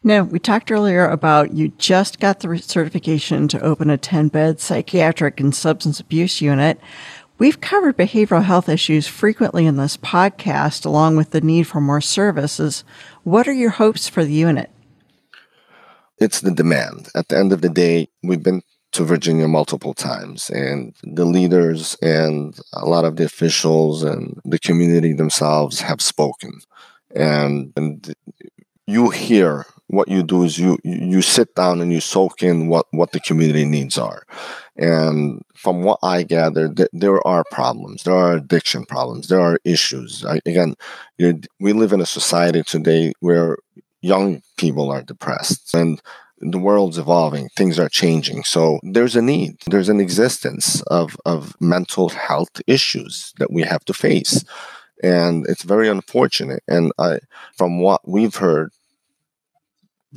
Now, 0.06 0.22
we 0.22 0.38
talked 0.38 0.70
earlier 0.70 1.06
about 1.06 1.54
you 1.54 1.68
just 1.78 2.20
got 2.20 2.40
the 2.40 2.58
certification 2.58 3.48
to 3.48 3.60
open 3.60 3.88
a 3.88 3.96
10 3.96 4.28
bed 4.28 4.60
psychiatric 4.60 5.40
and 5.40 5.54
substance 5.54 5.98
abuse 5.98 6.42
unit. 6.42 6.78
We've 7.36 7.60
covered 7.60 7.96
behavioral 7.96 8.44
health 8.44 8.68
issues 8.68 9.08
frequently 9.08 9.66
in 9.66 9.76
this 9.76 9.96
podcast, 9.96 10.86
along 10.86 11.16
with 11.16 11.30
the 11.30 11.40
need 11.40 11.64
for 11.64 11.80
more 11.80 12.00
services. 12.00 12.84
What 13.24 13.48
are 13.48 13.52
your 13.52 13.70
hopes 13.70 14.08
for 14.08 14.24
the 14.24 14.32
unit? 14.32 14.70
It's 16.18 16.40
the 16.40 16.52
demand. 16.52 17.08
At 17.16 17.28
the 17.28 17.36
end 17.36 17.52
of 17.52 17.60
the 17.60 17.68
day, 17.68 18.08
we've 18.22 18.42
been 18.42 18.62
to 18.92 19.02
Virginia 19.02 19.48
multiple 19.48 19.94
times, 19.94 20.48
and 20.48 20.94
the 21.02 21.24
leaders 21.24 21.96
and 22.00 22.56
a 22.72 22.86
lot 22.86 23.04
of 23.04 23.16
the 23.16 23.24
officials 23.24 24.04
and 24.04 24.40
the 24.44 24.60
community 24.60 25.12
themselves 25.12 25.80
have 25.80 26.00
spoken. 26.00 26.60
And, 27.16 27.72
and 27.76 28.14
you 28.86 29.10
hear 29.10 29.66
what 29.88 30.08
you 30.08 30.22
do 30.22 30.44
is 30.44 30.58
you 30.58 30.78
you 30.82 31.20
sit 31.20 31.54
down 31.54 31.80
and 31.80 31.92
you 31.92 32.00
soak 32.00 32.42
in 32.42 32.68
what 32.68 32.86
what 32.90 33.12
the 33.12 33.20
community 33.20 33.64
needs 33.64 33.98
are 33.98 34.24
and 34.76 35.42
from 35.54 35.82
what 35.82 35.98
i 36.02 36.22
gathered, 36.22 36.76
th- 36.76 36.88
there 36.92 37.24
are 37.26 37.44
problems 37.50 38.02
there 38.04 38.14
are 38.14 38.34
addiction 38.34 38.84
problems 38.84 39.28
there 39.28 39.40
are 39.40 39.58
issues. 39.64 40.24
I, 40.24 40.40
again 40.46 40.74
we 41.18 41.72
live 41.72 41.92
in 41.92 42.00
a 42.00 42.06
society 42.06 42.62
today 42.62 43.12
where 43.20 43.56
young 44.02 44.42
people 44.58 44.90
are 44.90 45.02
depressed 45.02 45.74
and 45.74 46.00
the 46.38 46.58
world's 46.58 46.98
evolving 46.98 47.48
things 47.56 47.78
are 47.78 47.88
changing. 47.88 48.44
So 48.44 48.78
there's 48.82 49.16
a 49.16 49.22
need 49.22 49.56
there's 49.66 49.88
an 49.88 50.00
existence 50.00 50.82
of 50.82 51.16
of 51.24 51.54
mental 51.60 52.10
health 52.10 52.60
issues 52.66 53.32
that 53.38 53.52
we 53.52 53.62
have 53.62 53.84
to 53.86 53.94
face. 53.94 54.44
And 55.02 55.46
it's 55.48 55.62
very 55.62 55.88
unfortunate. 55.88 56.62
And 56.68 56.92
i 56.98 57.20
from 57.56 57.80
what 57.80 58.06
we've 58.06 58.36
heard 58.36 58.70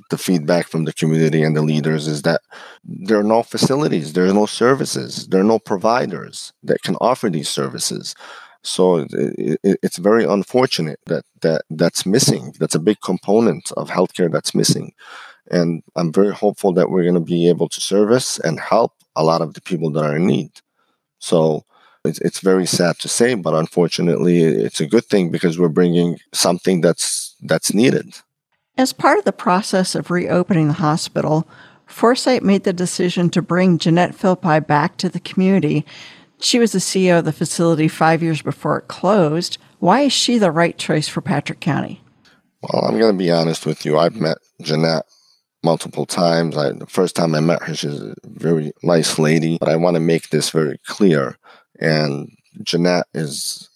the 0.10 0.18
feedback 0.18 0.68
from 0.68 0.86
the 0.86 0.94
community 0.94 1.44
and 1.44 1.56
the 1.56 1.62
leaders 1.62 2.08
is 2.08 2.22
that 2.24 2.42
there 2.84 3.20
are 3.20 3.24
no 3.24 3.44
facilities, 3.44 4.14
there 4.14 4.26
are 4.26 4.34
no 4.34 4.46
services, 4.46 5.28
there 5.28 5.42
are 5.42 5.46
no 5.46 5.60
providers 5.60 6.54
that 6.64 6.82
can 6.82 6.96
offer 7.02 7.30
these 7.30 7.50
services. 7.50 8.16
So 8.64 8.98
it, 8.98 9.60
it, 9.64 9.80
it's 9.82 9.98
very 9.98 10.26
unfortunate 10.26 11.00
that, 11.06 11.24
that 11.42 11.62
that's 11.70 12.06
missing. 12.06 12.54
That's 12.60 12.76
a 12.76 12.80
big 12.80 12.98
component 13.02 13.72
of 13.74 13.90
healthcare 13.90 14.32
that's 14.32 14.56
missing. 14.56 14.94
And 15.50 15.84
I'm 15.96 16.12
very 16.12 16.34
hopeful 16.34 16.74
that 16.74 16.90
we're 16.90 17.04
going 17.04 17.14
to 17.16 17.22
be 17.22 17.48
able 17.48 17.70
to 17.70 17.82
service 17.82 18.40
and 18.40 18.60
help 18.60 18.94
a 19.16 19.24
lot 19.24 19.42
of 19.42 19.54
the 19.54 19.62
people 19.62 19.92
that 19.92 20.04
are 20.04 20.18
in 20.18 20.28
need. 20.28 20.52
So 21.20 21.64
it's, 22.04 22.20
it's 22.20 22.40
very 22.40 22.66
sad 22.66 23.00
to 23.00 23.08
say, 23.08 23.36
but 23.36 23.54
unfortunately, 23.54 24.42
it's 24.42 24.82
a 24.82 24.86
good 24.86 25.06
thing 25.06 25.30
because 25.30 25.58
we're 25.58 25.70
bringing 25.70 26.20
something 26.34 26.82
that's 26.82 27.36
that's 27.42 27.74
needed. 27.74 28.14
As 28.78 28.94
part 28.94 29.18
of 29.18 29.26
the 29.26 29.34
process 29.34 29.96
of 29.96 30.12
reopening 30.12 30.68
the 30.68 30.74
hospital, 30.76 31.48
Foresight 31.88 32.44
made 32.44 32.64
the 32.64 32.74
decision 32.74 33.30
to 33.32 33.42
bring 33.42 33.80
Jeanette 33.80 34.14
Philpott 34.14 34.68
back 34.68 34.98
to 34.98 35.10
the 35.10 35.20
community. 35.20 35.86
She 36.40 36.60
was 36.60 36.74
the 36.74 36.80
CEO 36.80 37.20
of 37.20 37.26
the 37.26 37.34
facility 37.34 37.88
five 37.88 38.22
years 38.22 38.42
before 38.42 38.78
it 38.78 38.88
closed. 38.88 39.58
Why 39.80 40.02
is 40.02 40.14
she 40.14 40.38
the 40.38 40.52
right 40.52 40.78
choice 40.78 41.08
for 41.08 41.22
Patrick 41.22 41.60
County? 41.60 42.02
Well, 42.62 42.86
I'm 42.86 43.00
going 43.00 43.14
to 43.14 43.18
be 43.18 43.32
honest 43.32 43.66
with 43.66 43.86
you. 43.86 43.98
I've 43.98 44.16
met 44.16 44.38
Jeanette 44.62 45.06
multiple 45.64 46.06
times. 46.06 46.56
I, 46.56 46.72
the 46.72 46.86
first 46.86 47.16
time 47.16 47.34
I 47.34 47.40
met 47.40 47.64
her, 47.64 47.74
she's 47.74 48.00
a 48.00 48.14
very 48.26 48.74
nice 48.84 49.18
lady, 49.18 49.58
but 49.60 49.70
I 49.70 49.76
want 49.76 49.96
to 49.96 50.00
make 50.00 50.30
this 50.30 50.52
very 50.52 50.78
clear. 50.86 51.38
And 51.80 52.30
Jeanette 52.64 53.08
is 53.14 53.70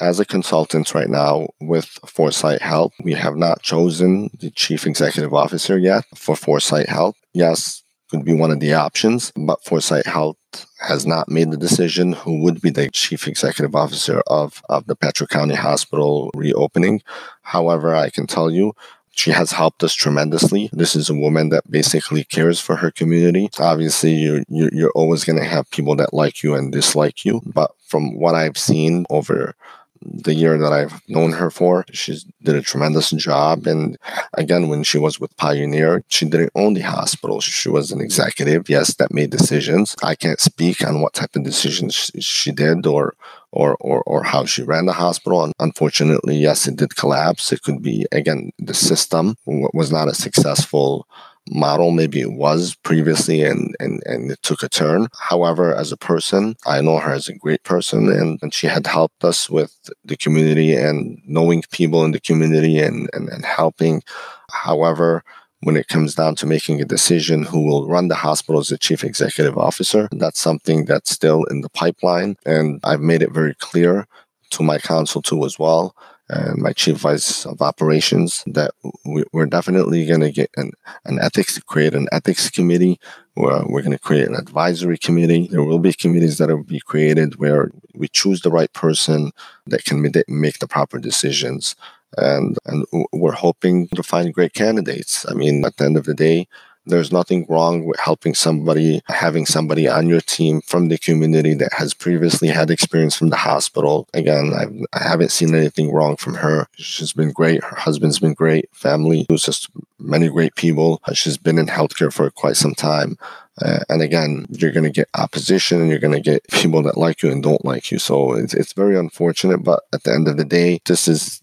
as 0.00 0.20
a 0.20 0.24
consultant 0.24 0.94
right 0.94 1.08
now 1.08 1.48
with 1.60 1.86
Foresight 2.06 2.62
Health. 2.62 2.92
We 3.02 3.14
have 3.14 3.36
not 3.36 3.62
chosen 3.62 4.30
the 4.40 4.50
chief 4.50 4.86
executive 4.86 5.34
officer 5.34 5.78
yet 5.78 6.04
for 6.14 6.36
Foresight 6.36 6.88
Health. 6.88 7.16
Yes, 7.32 7.82
could 8.10 8.24
be 8.24 8.34
one 8.34 8.50
of 8.50 8.60
the 8.60 8.72
options, 8.74 9.32
but 9.36 9.64
Foresight 9.64 10.06
Health 10.06 10.36
has 10.80 11.06
not 11.06 11.28
made 11.28 11.50
the 11.50 11.56
decision 11.56 12.12
who 12.12 12.42
would 12.42 12.60
be 12.60 12.70
the 12.70 12.88
chief 12.90 13.26
executive 13.26 13.74
officer 13.74 14.22
of, 14.26 14.62
of 14.68 14.86
the 14.86 14.96
Patrick 14.96 15.30
County 15.30 15.54
Hospital 15.54 16.30
reopening. 16.34 17.02
However, 17.42 17.94
I 17.94 18.10
can 18.10 18.26
tell 18.26 18.50
you 18.50 18.74
she 19.16 19.30
has 19.30 19.50
helped 19.52 19.82
us 19.82 19.94
tremendously. 19.94 20.68
This 20.72 20.94
is 20.94 21.08
a 21.08 21.14
woman 21.14 21.48
that 21.48 21.70
basically 21.70 22.22
cares 22.24 22.60
for 22.60 22.76
her 22.76 22.90
community. 22.90 23.48
Obviously, 23.58 24.12
you're, 24.12 24.42
you're 24.48 24.92
always 24.92 25.24
going 25.24 25.38
to 25.38 25.44
have 25.44 25.70
people 25.70 25.96
that 25.96 26.12
like 26.12 26.42
you 26.42 26.54
and 26.54 26.70
dislike 26.70 27.24
you. 27.24 27.40
But 27.46 27.72
from 27.86 28.18
what 28.18 28.34
I've 28.34 28.58
seen 28.58 29.06
over 29.08 29.54
the 30.02 30.34
year 30.34 30.58
that 30.58 30.72
I've 30.72 31.00
known 31.08 31.32
her 31.32 31.50
for. 31.50 31.84
She 31.92 32.18
did 32.42 32.54
a 32.54 32.62
tremendous 32.62 33.10
job. 33.10 33.66
And 33.66 33.98
again, 34.34 34.68
when 34.68 34.82
she 34.82 34.98
was 34.98 35.20
with 35.20 35.36
Pioneer, 35.36 36.02
she 36.08 36.26
didn't 36.26 36.52
own 36.54 36.74
the 36.74 36.82
hospital. 36.82 37.40
She 37.40 37.68
was 37.68 37.92
an 37.92 38.00
executive, 38.00 38.68
yes, 38.68 38.94
that 38.94 39.12
made 39.12 39.30
decisions. 39.30 39.96
I 40.02 40.14
can't 40.14 40.40
speak 40.40 40.86
on 40.86 41.00
what 41.00 41.14
type 41.14 41.36
of 41.36 41.44
decisions 41.44 42.10
she 42.18 42.52
did 42.52 42.86
or 42.86 43.14
or, 43.52 43.76
or, 43.76 44.02
or 44.02 44.22
how 44.22 44.44
she 44.44 44.62
ran 44.62 44.84
the 44.84 44.92
hospital. 44.92 45.42
And 45.42 45.54
unfortunately, 45.58 46.36
yes, 46.36 46.68
it 46.68 46.76
did 46.76 46.96
collapse. 46.96 47.52
It 47.52 47.62
could 47.62 47.80
be, 47.80 48.06
again, 48.12 48.50
the 48.58 48.74
system 48.74 49.36
was 49.46 49.90
not 49.90 50.08
a 50.08 50.14
successful 50.14 51.08
model. 51.50 51.90
Maybe 51.90 52.20
it 52.20 52.32
was 52.32 52.74
previously 52.82 53.42
and, 53.42 53.74
and, 53.78 54.02
and 54.06 54.30
it 54.30 54.42
took 54.42 54.62
a 54.62 54.68
turn. 54.68 55.08
However, 55.18 55.74
as 55.74 55.92
a 55.92 55.96
person, 55.96 56.56
I 56.66 56.80
know 56.80 56.98
her 56.98 57.12
as 57.12 57.28
a 57.28 57.34
great 57.34 57.62
person 57.62 58.10
and, 58.10 58.38
and 58.42 58.52
she 58.52 58.66
had 58.66 58.86
helped 58.86 59.24
us 59.24 59.48
with 59.48 59.74
the 60.04 60.16
community 60.16 60.74
and 60.74 61.20
knowing 61.24 61.62
people 61.70 62.04
in 62.04 62.12
the 62.12 62.20
community 62.20 62.78
and, 62.78 63.08
and, 63.12 63.28
and 63.28 63.44
helping. 63.44 64.02
However, 64.50 65.22
when 65.60 65.76
it 65.76 65.88
comes 65.88 66.14
down 66.14 66.36
to 66.36 66.46
making 66.46 66.80
a 66.80 66.84
decision 66.84 67.42
who 67.42 67.64
will 67.64 67.88
run 67.88 68.08
the 68.08 68.14
hospital 68.14 68.60
as 68.60 68.68
the 68.68 68.78
chief 68.78 69.02
executive 69.02 69.56
officer, 69.56 70.08
that's 70.12 70.38
something 70.38 70.84
that's 70.84 71.10
still 71.10 71.44
in 71.44 71.62
the 71.62 71.70
pipeline. 71.70 72.36
And 72.44 72.80
I've 72.84 73.00
made 73.00 73.22
it 73.22 73.32
very 73.32 73.54
clear 73.54 74.06
to 74.50 74.62
my 74.62 74.78
counsel 74.78 75.22
too 75.22 75.44
as 75.44 75.58
well 75.58 75.94
and 76.28 76.60
my 76.60 76.72
chief 76.72 76.96
vice 76.96 77.46
of 77.46 77.62
operations 77.62 78.42
that 78.46 78.72
we, 79.04 79.24
are 79.34 79.46
definitely 79.46 80.06
going 80.06 80.20
to 80.20 80.32
get 80.32 80.50
an, 80.56 80.72
an 81.04 81.18
ethics 81.20 81.58
create 81.60 81.94
an 81.94 82.08
ethics 82.12 82.50
committee. 82.50 82.98
Where 83.34 83.62
we're 83.66 83.82
going 83.82 83.92
to 83.92 83.98
create 83.98 84.26
an 84.26 84.34
advisory 84.34 84.96
committee. 84.96 85.46
There 85.50 85.62
will 85.62 85.78
be 85.78 85.92
committees 85.92 86.38
that 86.38 86.48
will 86.48 86.62
be 86.62 86.80
created 86.80 87.36
where 87.36 87.70
we 87.94 88.08
choose 88.08 88.40
the 88.40 88.50
right 88.50 88.72
person 88.72 89.30
that 89.66 89.84
can 89.84 90.00
make 90.26 90.58
the 90.58 90.66
proper 90.66 90.98
decisions. 90.98 91.76
And 92.16 92.56
and 92.64 92.86
we're 93.12 93.32
hoping 93.32 93.88
to 93.88 94.02
find 94.02 94.32
great 94.32 94.54
candidates. 94.54 95.26
I 95.28 95.34
mean 95.34 95.64
at 95.64 95.76
the 95.76 95.84
end 95.84 95.96
of 95.96 96.04
the 96.04 96.14
day 96.14 96.48
there's 96.86 97.12
nothing 97.12 97.44
wrong 97.48 97.84
with 97.84 97.98
helping 97.98 98.34
somebody, 98.34 99.02
having 99.06 99.44
somebody 99.44 99.88
on 99.88 100.08
your 100.08 100.20
team 100.20 100.60
from 100.60 100.88
the 100.88 100.98
community 100.98 101.52
that 101.54 101.72
has 101.74 101.92
previously 101.92 102.48
had 102.48 102.70
experience 102.70 103.16
from 103.16 103.30
the 103.30 103.36
hospital. 103.36 104.08
Again, 104.14 104.52
I've, 104.56 104.72
I 104.92 105.08
haven't 105.08 105.32
seen 105.32 105.54
anything 105.54 105.92
wrong 105.92 106.16
from 106.16 106.34
her. 106.34 106.68
She's 106.76 107.12
been 107.12 107.32
great. 107.32 107.62
Her 107.62 107.76
husband's 107.76 108.20
been 108.20 108.34
great. 108.34 108.68
Family, 108.72 109.26
who's 109.28 109.44
just 109.44 109.68
many 109.98 110.28
great 110.28 110.54
people. 110.54 111.02
She's 111.12 111.36
been 111.36 111.58
in 111.58 111.66
healthcare 111.66 112.12
for 112.12 112.30
quite 112.30 112.56
some 112.56 112.74
time. 112.74 113.18
Uh, 113.60 113.80
and 113.88 114.02
again, 114.02 114.46
you're 114.50 114.72
going 114.72 114.84
to 114.84 114.90
get 114.90 115.08
opposition 115.14 115.80
and 115.80 115.88
you're 115.90 115.98
going 115.98 116.12
to 116.12 116.20
get 116.20 116.46
people 116.48 116.82
that 116.82 116.98
like 116.98 117.22
you 117.22 117.32
and 117.32 117.42
don't 117.42 117.64
like 117.64 117.90
you. 117.90 117.98
So 117.98 118.34
it's, 118.34 118.54
it's 118.54 118.74
very 118.74 118.98
unfortunate. 118.98 119.64
But 119.64 119.80
at 119.92 120.04
the 120.04 120.12
end 120.12 120.28
of 120.28 120.36
the 120.36 120.44
day, 120.44 120.80
this 120.84 121.08
is, 121.08 121.42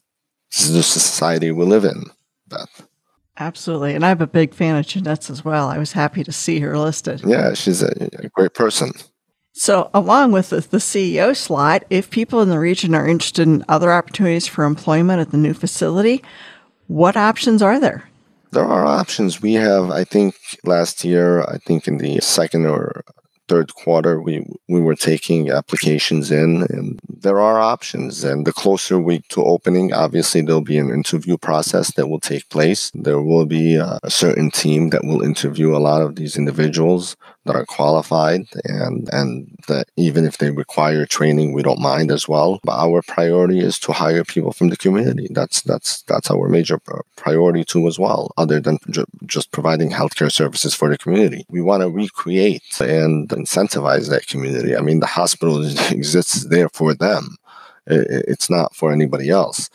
this 0.51 0.69
is 0.69 0.73
the 0.73 0.83
society 0.83 1.51
we 1.51 1.65
live 1.65 1.83
in, 1.83 2.05
Beth. 2.47 2.87
Absolutely. 3.37 3.95
And 3.95 4.05
I'm 4.05 4.21
a 4.21 4.27
big 4.27 4.53
fan 4.53 4.75
of 4.75 4.85
Jeanette's 4.85 5.29
as 5.29 5.43
well. 5.43 5.67
I 5.67 5.77
was 5.77 5.93
happy 5.93 6.23
to 6.23 6.31
see 6.31 6.59
her 6.59 6.77
listed. 6.77 7.21
Yeah, 7.25 7.53
she's 7.53 7.81
a, 7.81 7.91
a 8.19 8.29
great 8.29 8.53
person. 8.53 8.91
So, 9.55 9.89
along 9.93 10.31
with 10.31 10.49
the, 10.49 10.61
the, 10.61 10.77
CEO 10.77 11.35
slot, 11.35 11.83
if 11.91 12.09
people 12.09 12.41
in 12.41 12.49
the 12.49 12.57
region 12.57 12.95
are 12.95 13.07
interested 13.07 13.47
in 13.47 13.63
other 13.69 13.91
opportunities 13.91 14.47
for 14.47 14.63
employment 14.65 15.21
at 15.21 15.29
the 15.29 15.37
new 15.37 15.53
facility, 15.53 16.23
what 16.87 17.15
options 17.15 17.61
are 17.61 17.79
there? 17.79 18.09
There 18.51 18.65
are 18.65 18.85
options. 18.85 19.43
We 19.43 19.53
have, 19.53 19.91
I 19.91 20.05
think, 20.05 20.35
last 20.63 21.03
year, 21.03 21.43
I 21.43 21.57
think 21.57 21.87
in 21.87 21.99
the 21.99 22.19
second 22.19 22.65
or 22.65 23.03
third 23.53 23.75
quarter, 23.75 24.19
we 24.19 24.35
we 24.67 24.81
were 24.81 24.95
taking 24.95 25.51
applications 25.51 26.31
in, 26.31 26.65
and 26.69 26.99
there 27.07 27.39
are 27.39 27.59
options. 27.59 28.23
And 28.23 28.47
the 28.47 28.53
closer 28.63 28.97
we 28.97 29.19
to 29.33 29.43
opening, 29.43 29.93
obviously 29.93 30.41
there'll 30.41 30.73
be 30.75 30.79
an 30.79 30.89
interview 30.89 31.37
process 31.37 31.93
that 31.93 32.07
will 32.09 32.19
take 32.19 32.49
place. 32.49 32.91
There 32.95 33.21
will 33.21 33.45
be 33.45 33.75
a, 33.75 33.99
certain 34.09 34.49
team 34.49 34.89
that 34.89 35.05
will 35.05 35.21
interview 35.21 35.75
a 35.75 35.85
lot 35.89 36.01
of 36.01 36.15
these 36.15 36.35
individuals 36.37 37.15
that 37.45 37.55
are 37.55 37.65
qualified 37.65 38.45
and 38.65 39.09
and 39.11 39.53
that 39.67 39.87
even 39.97 40.25
if 40.25 40.37
they 40.37 40.51
require 40.51 41.05
training 41.05 41.53
we 41.53 41.61
don't 41.61 41.79
mind 41.79 42.11
as 42.11 42.27
well. 42.27 42.59
But 42.63 42.77
our 42.77 43.01
priority 43.01 43.59
is 43.59 43.77
to 43.79 43.91
hire 43.91 44.23
people 44.23 44.53
from 44.53 44.69
the 44.69 44.77
community. 44.77 45.27
That's 45.31 45.61
that's 45.61 46.03
that's 46.03 46.31
our 46.31 46.47
major 46.47 46.79
priority 47.15 47.63
too 47.65 47.87
as 47.87 47.99
well 47.99 48.31
other 48.37 48.59
than 48.59 48.77
ju- 48.89 49.05
just 49.25 49.51
providing 49.51 49.89
healthcare 49.91 50.31
services 50.31 50.73
for 50.73 50.89
the 50.89 50.97
community. 50.97 51.45
We 51.49 51.61
want 51.61 51.81
to 51.81 51.89
recreate 51.89 52.79
and 52.79 53.27
incentivize 53.29 54.09
that 54.09 54.27
community. 54.27 54.75
I 54.75 54.81
mean 54.81 54.99
the 54.99 55.05
hospital 55.05 55.63
exists 55.91 56.45
there 56.45 56.69
for 56.69 56.93
them. 56.93 57.35
It's 57.85 58.49
not 58.49 58.73
for 58.75 58.93
anybody 58.93 59.29
else. 59.29 59.69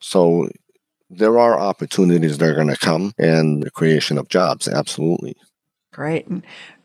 So 0.00 0.48
there 1.08 1.38
are 1.38 1.60
opportunities 1.60 2.38
that 2.38 2.48
are 2.48 2.54
going 2.54 2.68
to 2.68 2.76
come 2.76 3.12
and 3.18 3.62
the 3.62 3.70
creation 3.70 4.18
of 4.18 4.28
jobs 4.28 4.66
absolutely. 4.66 5.36
Great. 5.92 6.26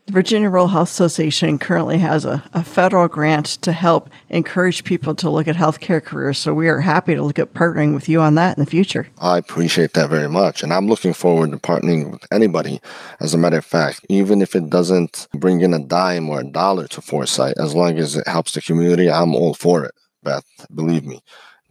The 0.08 0.14
Virginia 0.14 0.50
Rural 0.50 0.70
Health 0.70 0.90
Association 0.90 1.60
currently 1.60 1.98
has 1.98 2.24
a, 2.24 2.42
a 2.54 2.64
federal 2.64 3.10
grant 3.10 3.46
to 3.64 3.74
help 3.74 4.10
encourage 4.30 4.86
people 4.86 5.14
to 5.16 5.30
look 5.30 5.50
at 5.50 5.58
healthcare 5.58 6.02
careers. 6.02 6.38
So 6.38 6.54
we 6.54 6.70
are 6.70 6.80
happy 6.80 7.14
to 7.14 7.22
look 7.22 7.38
at 7.40 7.54
partnering 7.54 7.94
with 7.94 8.08
you 8.08 8.22
on 8.22 8.36
that 8.36 8.58
in 8.58 8.64
the 8.64 8.70
future. 8.70 9.10
I 9.18 9.38
appreciate 9.38 9.96
that 9.96 10.10
very 10.10 10.30
much. 10.30 10.64
And 10.64 10.72
I'm 10.74 10.88
looking 10.88 11.12
forward 11.12 11.52
to 11.52 11.58
partnering 11.58 12.10
with 12.10 12.26
anybody. 12.32 12.80
As 13.20 13.34
a 13.34 13.38
matter 13.38 13.58
of 13.58 13.66
fact, 13.66 14.06
even 14.08 14.42
if 14.42 14.56
it 14.56 14.70
doesn't 14.70 15.28
bring 15.34 15.60
in 15.60 15.74
a 15.74 15.84
dime 15.84 16.30
or 16.30 16.40
a 16.40 16.52
dollar 16.52 16.88
to 16.88 17.02
Foresight, 17.02 17.56
as 17.58 17.76
long 17.76 17.98
as 17.98 18.16
it 18.16 18.30
helps 18.30 18.54
the 18.54 18.62
community, 18.62 19.12
I'm 19.12 19.36
all 19.36 19.56
for 19.56 19.84
it, 19.84 19.92
Beth. 20.24 20.46
Believe 20.74 21.04
me. 21.04 21.22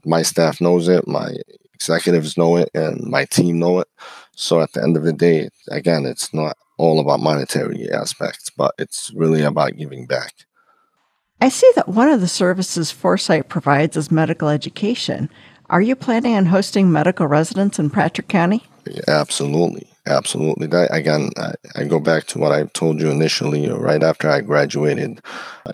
My 0.05 0.21
staff 0.21 0.61
knows 0.61 0.89
it, 0.89 1.09
my 1.09 1.33
executives 1.73 2.37
know 2.37 2.59
it, 2.59 2.69
and 2.75 3.01
my 3.01 3.25
team 3.25 3.59
know 3.59 3.79
it. 3.79 3.89
So 4.35 4.61
at 4.61 4.73
the 4.73 4.83
end 4.83 4.99
of 4.99 5.05
the 5.05 5.15
day, 5.15 5.49
again, 5.71 6.05
it's 6.05 6.35
not 6.35 6.59
all 6.79 7.01
about 7.01 7.21
monetary 7.21 7.91
aspects, 7.91 8.51
but 8.51 8.75
it's 8.79 9.13
really 9.15 9.43
about 9.43 9.77
giving 9.77 10.07
back. 10.07 10.35
I 11.41 11.49
see 11.49 11.71
that 11.77 11.89
one 11.89 12.09
of 12.09 12.21
the 12.21 12.29
services 12.29 12.91
Foresight 12.91 13.49
provides 13.49 13.97
is 13.97 14.11
medical 14.11 14.49
education. 14.49 15.29
Are 15.69 15.83
you 15.83 15.97
planning 15.97 16.35
on 16.35 16.47
hosting 16.47 16.91
medical 16.91 17.27
residents 17.27 17.79
in 17.79 17.91
Patrick 17.91 18.29
County? 18.29 18.65
Absolutely. 19.09 19.87
Absolutely. 20.07 20.69
That, 20.69 20.95
again, 20.95 21.31
I, 21.37 21.53
I, 21.75 21.85
go 21.85 21.99
back 21.99 22.27
to 22.29 22.39
what 22.39 22.53
I 22.53 22.65
told 22.67 23.01
you 23.01 23.11
initially, 23.11 23.69
right 23.69 24.05
after 24.05 24.31
I 24.31 24.41
graduated. 24.41 25.21
I 25.67 25.73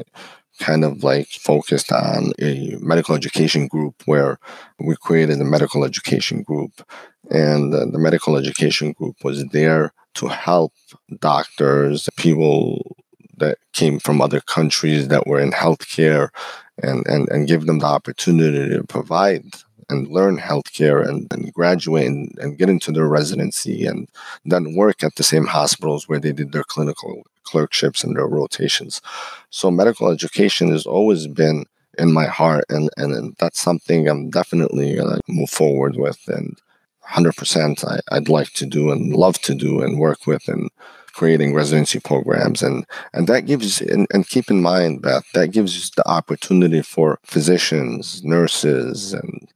kind 0.58 0.84
of 0.84 1.04
like 1.04 1.28
focused 1.28 1.92
on 1.92 2.32
a 2.40 2.76
medical 2.80 3.14
education 3.14 3.66
group 3.66 4.02
where 4.06 4.38
we 4.78 4.96
created 4.96 5.40
a 5.40 5.44
medical 5.44 5.84
education 5.84 6.42
group. 6.42 6.82
And 7.30 7.74
uh, 7.74 7.86
the 7.86 7.98
medical 7.98 8.36
education 8.36 8.92
group 8.92 9.22
was 9.22 9.44
there 9.48 9.92
to 10.14 10.28
help 10.28 10.72
doctors, 11.20 12.08
people 12.16 12.96
that 13.38 13.58
came 13.72 13.98
from 13.98 14.20
other 14.20 14.40
countries 14.40 15.08
that 15.08 15.26
were 15.26 15.40
in 15.40 15.50
healthcare 15.50 16.28
and, 16.82 17.06
and, 17.06 17.28
and 17.30 17.48
give 17.48 17.66
them 17.66 17.78
the 17.78 17.86
opportunity 17.86 18.68
to 18.68 18.84
provide 18.84 19.44
and 19.88 20.08
learn 20.08 20.38
healthcare 20.38 21.06
and, 21.06 21.26
and 21.32 21.52
graduate 21.52 22.06
and, 22.06 22.34
and 22.40 22.58
get 22.58 22.70
into 22.70 22.92
their 22.92 23.06
residency 23.06 23.84
and 23.84 24.08
then 24.44 24.74
work 24.74 25.02
at 25.02 25.14
the 25.16 25.22
same 25.22 25.46
hospitals 25.46 26.08
where 26.08 26.20
they 26.20 26.32
did 26.32 26.52
their 26.52 26.64
clinical 26.64 27.22
clerkships 27.42 28.02
and 28.02 28.16
their 28.16 28.26
rotations. 28.26 29.00
So 29.50 29.70
medical 29.70 30.10
education 30.10 30.70
has 30.70 30.86
always 30.86 31.26
been 31.26 31.66
in 31.98 32.12
my 32.12 32.26
heart 32.26 32.64
and, 32.70 32.88
and, 32.96 33.12
and 33.12 33.36
that's 33.38 33.60
something 33.60 34.08
I'm 34.08 34.30
definitely 34.30 34.96
gonna 34.96 35.20
move 35.28 35.50
forward 35.50 35.96
with 35.96 36.20
and 36.28 36.58
100% 37.10 38.00
I, 38.10 38.14
would 38.14 38.28
like 38.28 38.52
to 38.54 38.66
do 38.66 38.90
and 38.90 39.14
love 39.14 39.38
to 39.42 39.54
do 39.54 39.82
and 39.82 39.98
work 39.98 40.26
with 40.26 40.48
in 40.48 40.68
creating 41.12 41.54
residency 41.54 42.00
programs 42.00 42.62
and 42.62 42.86
and 43.12 43.28
that 43.28 43.44
gives 43.44 43.82
and, 43.82 44.06
and 44.14 44.28
keep 44.28 44.50
in 44.50 44.62
mind 44.62 45.02
that 45.02 45.22
that 45.34 45.48
gives 45.48 45.76
us 45.76 45.90
the 45.90 46.08
opportunity 46.08 46.80
for 46.80 47.18
physicians 47.22 48.24
nurses 48.24 49.12
and 49.12 49.46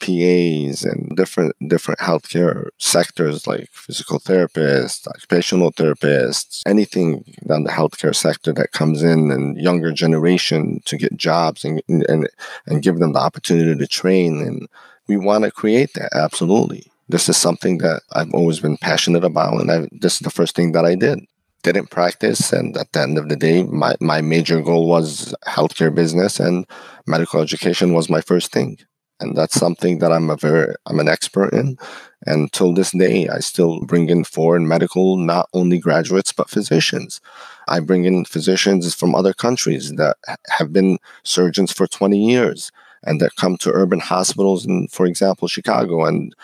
PAs 0.00 0.84
and 0.84 1.16
different 1.16 1.54
different 1.68 2.00
healthcare 2.00 2.68
sectors 2.78 3.46
like 3.46 3.70
physical 3.72 4.18
therapists, 4.18 5.06
occupational 5.06 5.72
therapists, 5.72 6.62
anything 6.66 7.24
on 7.48 7.64
the 7.64 7.70
healthcare 7.70 8.14
sector 8.14 8.52
that 8.52 8.72
comes 8.72 9.02
in 9.02 9.30
and 9.30 9.56
younger 9.56 9.92
generation 9.92 10.80
to 10.84 10.96
get 10.98 11.16
jobs 11.16 11.64
and 11.64 11.80
and 11.88 12.28
and 12.66 12.82
give 12.82 12.98
them 12.98 13.12
the 13.12 13.20
opportunity 13.20 13.78
to 13.78 13.86
train 13.86 14.42
and 14.42 14.68
we 15.06 15.16
want 15.16 15.44
to 15.44 15.50
create 15.50 15.92
that 15.94 16.12
absolutely. 16.14 16.90
This 17.08 17.28
is 17.28 17.36
something 17.36 17.78
that 17.78 18.02
I've 18.12 18.32
always 18.32 18.60
been 18.60 18.76
passionate 18.78 19.24
about 19.24 19.60
and 19.60 19.70
I, 19.70 19.88
this 19.92 20.14
is 20.14 20.20
the 20.20 20.30
first 20.30 20.54
thing 20.54 20.72
that 20.72 20.84
I 20.84 20.94
did 20.94 21.20
didn't 21.62 21.90
practice. 21.90 22.52
And 22.52 22.76
at 22.76 22.92
the 22.92 23.00
end 23.00 23.16
of 23.16 23.30
the 23.30 23.36
day, 23.36 23.62
my, 23.62 23.94
my 23.98 24.20
major 24.20 24.60
goal 24.60 24.86
was 24.86 25.34
healthcare 25.46 25.94
business 25.94 26.38
and 26.38 26.66
medical 27.06 27.40
education 27.40 27.94
was 27.94 28.10
my 28.10 28.20
first 28.20 28.52
thing 28.52 28.76
and 29.20 29.36
that's 29.36 29.54
something 29.54 29.98
that 29.98 30.12
I'm 30.12 30.30
a 30.30 30.36
very 30.36 30.74
I'm 30.86 31.00
an 31.00 31.08
expert 31.08 31.52
in. 31.52 31.78
And 32.26 32.52
till 32.52 32.72
this 32.72 32.90
day, 32.90 33.28
I 33.28 33.40
still 33.40 33.80
bring 33.80 34.08
in 34.08 34.24
foreign 34.24 34.66
medical, 34.66 35.16
not 35.16 35.48
only 35.52 35.78
graduates 35.78 36.32
but 36.32 36.50
physicians. 36.50 37.20
I 37.68 37.80
bring 37.80 38.04
in 38.04 38.24
physicians 38.24 38.94
from 38.94 39.14
other 39.14 39.32
countries 39.32 39.92
that 39.92 40.16
have 40.48 40.72
been 40.72 40.98
surgeons 41.22 41.72
for 41.72 41.86
20 41.86 42.18
years 42.18 42.72
and 43.06 43.20
that 43.20 43.36
come 43.36 43.56
to 43.58 43.72
urban 43.72 44.00
hospitals 44.00 44.64
in, 44.66 44.88
for 44.88 45.06
example, 45.06 45.46
Chicago, 45.46 46.06
and 46.06 46.34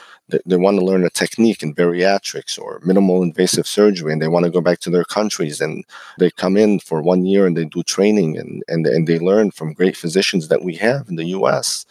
they, 0.46 0.56
want 0.56 0.78
to 0.78 0.84
learn 0.84 1.04
a 1.04 1.10
technique 1.10 1.62
in 1.62 1.74
bariatrics 1.74 2.58
or 2.58 2.80
minimal 2.84 3.22
invasive 3.22 3.66
surgery, 3.66 4.12
and 4.12 4.20
they 4.20 4.28
want 4.28 4.44
to 4.44 4.50
go 4.50 4.60
back 4.60 4.78
to 4.80 4.90
their 4.90 5.04
countries. 5.04 5.60
And 5.60 5.84
they 6.18 6.30
come 6.30 6.56
in 6.56 6.80
for 6.80 7.02
one 7.02 7.24
year 7.24 7.46
and 7.46 7.56
they 7.56 7.64
do 7.64 7.82
training 7.82 8.38
and, 8.38 8.62
and, 8.68 8.86
and 8.86 9.06
they 9.06 9.18
learn 9.18 9.50
from 9.50 9.72
great 9.72 9.96
physicians 9.96 10.48
that 10.48 10.62
we 10.62 10.76
have 10.76 11.08
in 11.08 11.16
the 11.16 11.26
US. 11.26 11.86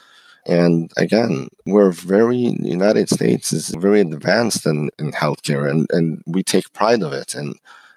And 0.45 0.91
again, 0.97 1.49
we're 1.65 1.91
very, 1.91 2.56
the 2.60 2.69
United 2.69 3.10
States 3.10 3.54
is 3.54 3.69
very 3.69 4.02
advanced 4.02 4.65
in, 4.65 4.89
in 4.97 5.12
healthcare 5.12 5.69
and, 5.69 5.88
and 5.91 6.23
we 6.25 6.43
take 6.43 6.73
pride 6.73 7.04
of 7.04 7.13
it. 7.13 7.36
And 7.36 7.56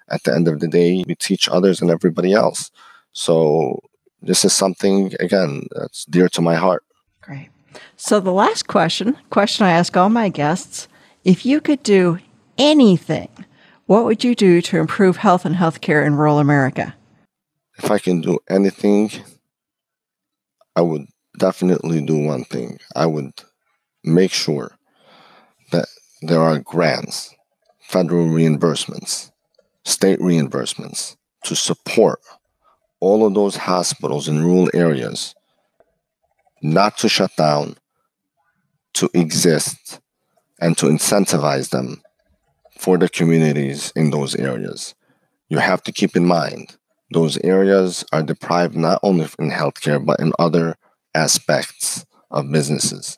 at 0.09 0.23
the 0.23 0.35
end 0.35 0.47
of 0.47 0.59
the 0.59 0.67
day, 0.67 1.03
we 1.07 1.15
teach 1.15 1.49
others 1.49 1.81
and 1.81 1.89
everybody 1.89 2.33
else. 2.33 2.69
So 3.13 3.79
this 4.21 4.45
is 4.45 4.53
something, 4.53 5.13
again, 5.19 5.67
that's 5.71 6.05
dear 6.05 6.29
to 6.29 6.41
my 6.41 6.55
heart. 6.55 6.83
Great. 7.21 7.49
So 7.95 8.19
the 8.19 8.31
last 8.31 8.67
question, 8.67 9.17
question 9.29 9.65
I 9.65 9.71
ask 9.71 9.95
all 9.95 10.09
my 10.09 10.29
guests, 10.29 10.87
if 11.23 11.45
you 11.45 11.61
could 11.61 11.83
do 11.83 12.19
anything, 12.57 13.29
what 13.85 14.05
would 14.05 14.23
you 14.23 14.35
do 14.35 14.61
to 14.61 14.77
improve 14.77 15.17
health 15.17 15.45
and 15.45 15.55
healthcare 15.55 16.05
in 16.05 16.15
rural 16.15 16.39
America? 16.39 16.95
If 17.77 17.89
I 17.91 17.99
can 17.99 18.21
do 18.21 18.39
anything, 18.49 19.11
I 20.75 20.81
would 20.81 21.05
definitely 21.37 22.01
do 22.05 22.17
one 22.17 22.43
thing. 22.43 22.79
I 22.95 23.05
would 23.05 23.33
make 24.03 24.31
sure 24.31 24.77
that 25.71 25.87
there 26.21 26.41
are 26.41 26.59
grants, 26.59 27.33
federal 27.81 28.27
reimbursements, 28.27 29.31
state 29.85 30.19
reimbursements 30.19 31.15
to 31.43 31.55
support 31.55 32.19
all 32.99 33.25
of 33.25 33.33
those 33.33 33.57
hospitals 33.57 34.27
in 34.27 34.43
rural 34.43 34.69
areas 34.73 35.35
not 36.63 36.97
to 36.99 37.09
shut 37.09 37.35
down, 37.35 37.77
to 38.93 39.09
exist, 39.13 39.99
and 40.59 40.77
to 40.77 40.87
incentivize 40.87 41.69
them 41.69 42.01
for 42.77 42.97
the 42.97 43.09
communities 43.09 43.91
in 43.95 44.09
those 44.09 44.35
areas. 44.35 44.95
You 45.49 45.59
have 45.59 45.83
to 45.83 45.91
keep 45.91 46.15
in 46.15 46.25
mind 46.25 46.77
those 47.13 47.37
areas 47.43 48.03
are 48.11 48.23
deprived 48.23 48.75
not 48.75 48.99
only 49.03 49.27
in 49.39 49.51
healthcare 49.51 50.03
but 50.03 50.19
in 50.19 50.33
other 50.39 50.75
aspects 51.15 52.05
of 52.31 52.51
businesses. 52.51 53.17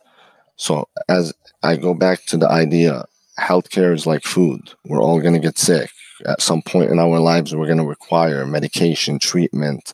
So 0.58 0.88
as 1.10 1.34
I 1.64 1.78
go 1.78 1.94
back 1.94 2.26
to 2.26 2.38
the 2.38 2.50
idea, 2.50 3.06
healthcare 3.40 3.94
is 3.94 4.06
like 4.06 4.24
food. 4.24 4.74
We're 4.86 5.02
all 5.02 5.20
going 5.20 5.34
to 5.34 5.40
get 5.40 5.58
sick. 5.58 5.90
At 6.26 6.42
some 6.42 6.62
point 6.62 6.92
in 6.92 7.00
our 7.00 7.20
lives, 7.20 7.54
we're 7.54 7.66
going 7.66 7.78
to 7.78 7.86
require 7.86 8.46
medication, 8.46 9.20
treatment. 9.20 9.94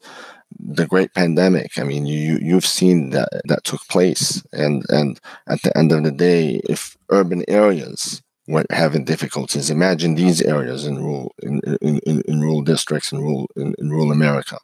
The 0.60 0.88
great 0.88 1.14
pandemic. 1.14 1.78
I 1.78 1.84
mean, 1.84 2.06
you 2.06 2.38
you've 2.42 2.66
seen 2.66 3.12
that 3.12 3.30
that 3.46 3.64
took 3.64 3.82
place, 3.88 4.44
and 4.52 4.84
and 4.90 5.20
at 5.48 5.62
the 5.64 5.76
end 5.78 5.92
of 5.92 6.04
the 6.04 6.12
day, 6.12 6.62
if 6.70 6.98
urban 7.10 7.44
areas 7.48 8.22
were 8.48 8.66
having 8.70 9.06
difficulties, 9.06 9.70
imagine 9.70 10.16
these 10.16 10.42
areas 10.42 10.86
in 10.86 10.98
rural 10.98 11.34
in 11.42 11.62
in, 11.82 12.00
in, 12.00 12.22
in 12.28 12.42
rural 12.42 12.62
districts 12.62 13.12
in 13.12 13.20
rural 13.20 13.50
in, 13.56 13.76
in 13.80 13.90
rural 13.90 14.12
America. 14.12 14.58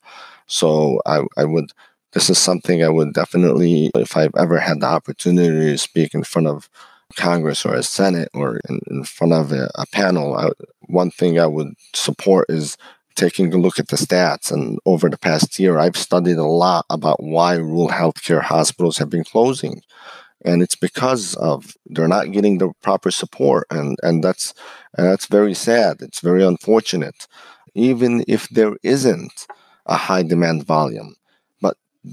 So 0.48 1.02
I 1.06 1.24
I 1.38 1.46
would 1.46 1.72
this 2.14 2.30
is 2.30 2.38
something 2.38 2.84
I 2.84 2.90
would 2.90 3.14
definitely, 3.14 3.92
if 3.94 4.16
I've 4.18 4.32
ever 4.38 4.58
had 4.58 4.80
the 4.80 4.88
opportunity 4.88 5.72
to 5.72 5.78
speak 5.78 6.14
in 6.14 6.24
front 6.24 6.48
of 6.48 6.70
Congress 7.16 7.66
or 7.66 7.76
a 7.76 7.84
Senate 7.84 8.30
or 8.34 8.60
in, 8.70 8.80
in 8.90 9.04
front 9.04 9.34
of 9.34 9.52
a, 9.52 9.70
a 9.76 9.86
panel, 9.92 10.36
I, 10.36 10.50
one 10.88 11.12
thing 11.12 11.40
I 11.40 11.48
would 11.48 11.74
support 11.94 12.48
is 12.50 12.78
taking 13.18 13.54
a 13.54 13.58
look 13.58 13.80
at 13.80 13.90
the 13.90 13.98
stats. 13.98 14.52
And 14.52 14.80
over 14.86 15.10
the 15.10 15.18
past 15.18 15.60
year, 15.60 15.78
I've 15.78 15.98
studied 15.98 16.38
a 16.38 16.46
lot 16.46 16.86
about 16.90 17.22
why 17.22 17.56
rural 17.56 17.90
healthcare 17.90 18.42
hospitals 18.42 18.98
have 19.00 19.10
been 19.10 19.26
closing. 19.26 19.82
And 20.46 20.62
it's 20.62 20.76
because 20.76 21.36
of 21.36 21.76
they're 21.88 22.08
not 22.08 22.32
getting 22.32 22.60
the 22.60 22.72
proper 22.82 23.12
support, 23.12 23.66
and 23.72 23.98
and 24.04 24.24
that's 24.24 24.54
and 24.96 25.06
that's 25.08 25.26
very 25.26 25.56
sad. 25.56 25.98
It's 26.00 26.22
very 26.22 26.46
unfortunate. 26.46 27.28
Even 27.74 28.24
if 28.28 28.48
there 28.50 28.78
isn't 28.84 29.48
a 29.88 29.98
high 29.98 30.24
demand 30.24 30.64
volume, 30.64 31.17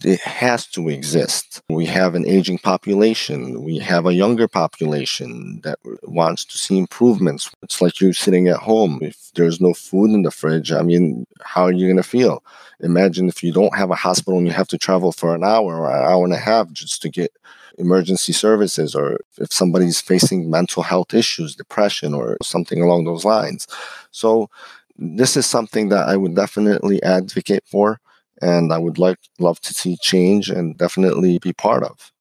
it 0.03 0.21
has 0.21 0.67
to 0.69 0.89
exist. 0.89 1.63
We 1.69 1.87
have 1.87 2.15
an 2.15 2.27
aging 2.27 2.59
population. 2.59 3.63
We 3.63 3.79
have 3.79 4.07
a 4.07 4.15
younger 4.15 4.49
population 4.49 5.61
that 5.63 5.79
wants 6.03 6.45
to 6.47 6.59
see 6.59 6.79
improvements. 6.79 7.51
It's 7.63 7.81
like 7.81 8.01
you're 8.01 8.13
sitting 8.13 8.49
at 8.49 8.57
home. 8.57 8.99
If 9.03 9.31
there's 9.35 9.61
no 9.61 9.75
food 9.75 10.11
in 10.11 10.23
the 10.23 10.31
fridge, 10.31 10.73
I 10.73 10.83
mean, 10.83 11.27
how 11.43 11.65
are 11.65 11.73
you 11.73 11.87
going 11.87 11.97
to 11.97 12.03
feel? 12.03 12.43
Imagine 12.81 13.29
if 13.29 13.43
you 13.43 13.53
don't 13.53 13.77
have 13.77 13.91
a 13.91 13.95
hospital 13.95 14.39
and 14.39 14.47
you 14.47 14.53
have 14.53 14.69
to 14.69 14.79
travel 14.79 15.13
for 15.13 15.35
an 15.35 15.45
hour 15.45 15.81
or 15.81 15.91
an 15.91 16.05
hour 16.05 16.25
and 16.25 16.35
a 16.35 16.39
half 16.39 16.73
just 16.73 17.01
to 17.03 17.09
get 17.09 17.33
emergency 17.79 18.33
services, 18.33 18.95
or 18.95 19.21
if 19.39 19.53
somebody's 19.53 20.01
facing 20.01 20.51
mental 20.51 20.83
health 20.83 21.13
issues, 21.13 21.57
depression, 21.57 22.15
or 22.15 22.37
something 22.43 22.81
along 22.81 23.05
those 23.05 23.25
lines. 23.25 23.67
So, 24.11 24.49
this 24.97 25.37
is 25.37 25.45
something 25.45 25.89
that 25.89 26.09
I 26.09 26.17
would 26.17 26.37
definitely 26.37 27.03
advocate 27.03 27.65
for 27.67 28.01
and 28.45 28.73
I 28.73 28.79
would 28.79 28.99
like 28.99 29.19
love 29.39 29.61
to 29.61 29.75
see 29.75 29.97
change 29.97 30.51
and 30.51 30.77
definitely 30.77 31.39
be 31.39 31.53
part 31.53 31.83
of. 31.83 32.13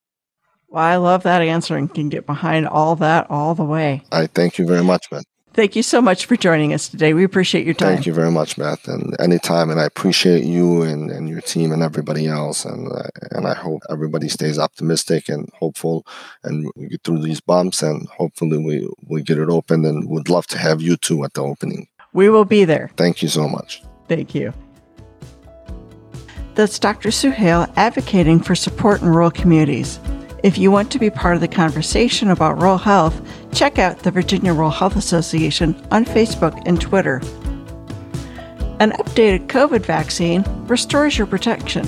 Well, 0.70 0.84
I 0.84 0.96
love 0.96 1.24
that 1.24 1.42
answer 1.42 1.76
and 1.76 1.94
can 1.94 2.10
get 2.10 2.26
behind 2.26 2.68
all 2.68 2.96
that 2.96 3.30
all 3.30 3.54
the 3.54 3.66
way. 3.66 4.04
I 4.12 4.28
thank 4.28 4.58
you 4.58 4.66
very 4.66 4.84
much, 4.84 5.10
Beth. 5.10 5.26
Thank 5.54 5.76
you 5.76 5.84
so 5.84 6.02
much 6.02 6.26
for 6.26 6.36
joining 6.36 6.74
us 6.74 6.90
today. 6.90 7.14
We 7.14 7.24
appreciate 7.24 7.64
your 7.64 7.76
time. 7.76 7.94
Thank 7.94 8.08
you 8.08 8.14
very 8.14 8.32
much, 8.32 8.58
Beth, 8.58 8.88
and 8.88 9.16
anytime. 9.20 9.70
And 9.70 9.80
I 9.80 9.86
appreciate 9.86 10.46
you 10.46 10.82
and, 10.82 11.12
and 11.12 11.30
your 11.30 11.42
team 11.42 11.72
and 11.72 11.84
everybody 11.84 12.26
else. 12.26 12.66
And 12.66 12.92
uh, 12.92 13.10
and 13.30 13.46
I 13.46 13.54
hope 13.54 13.84
everybody 13.88 14.30
stays 14.30 14.58
optimistic 14.58 15.30
and 15.30 15.48
hopeful, 15.54 16.08
and 16.44 16.72
we 16.76 16.88
get 16.88 17.04
through 17.04 17.20
these 17.20 17.40
bumps, 17.40 17.84
and 17.84 18.08
hopefully 18.10 18.58
we 18.58 18.90
we 19.08 19.22
get 19.22 19.38
it 19.38 19.50
open. 19.50 19.86
And 19.86 20.10
would 20.10 20.28
love 20.28 20.48
to 20.48 20.58
have 20.58 20.82
you 20.82 20.98
too 20.98 21.24
at 21.24 21.34
the 21.34 21.44
opening. 21.44 21.88
We 22.14 22.30
will 22.30 22.46
be 22.46 22.66
there. 22.66 22.90
Thank 22.98 23.22
you 23.22 23.30
so 23.30 23.48
much. 23.48 23.84
Thank 24.08 24.34
you. 24.34 24.54
That's 26.56 26.78
Dr. 26.78 27.10
Suhail 27.10 27.72
advocating 27.76 28.40
for 28.40 28.54
support 28.54 29.02
in 29.02 29.08
rural 29.08 29.32
communities. 29.32 30.00
If 30.44 30.58
you 30.58 30.72
want 30.72 30.92
to 30.92 31.00
be 31.00 31.10
part 31.10 31.36
of 31.36 31.42
the 31.42 31.48
conversation 31.48 32.30
about 32.30 32.60
rural 32.60 32.78
health, 32.78 33.20
check 33.54 33.80
out 33.80 34.00
the 34.00 34.12
Virginia 34.12 34.54
Rural 34.54 34.70
Health 34.70 34.96
Association 34.96 35.76
on 35.90 36.06
Facebook 36.06 36.62
and 36.66 36.80
Twitter. 36.80 37.22
An 38.80 38.92
updated 38.92 39.48
COVID 39.48 39.86
vaccine 39.86 40.44
restores 40.68 41.18
your 41.18 41.28
protection. 41.28 41.88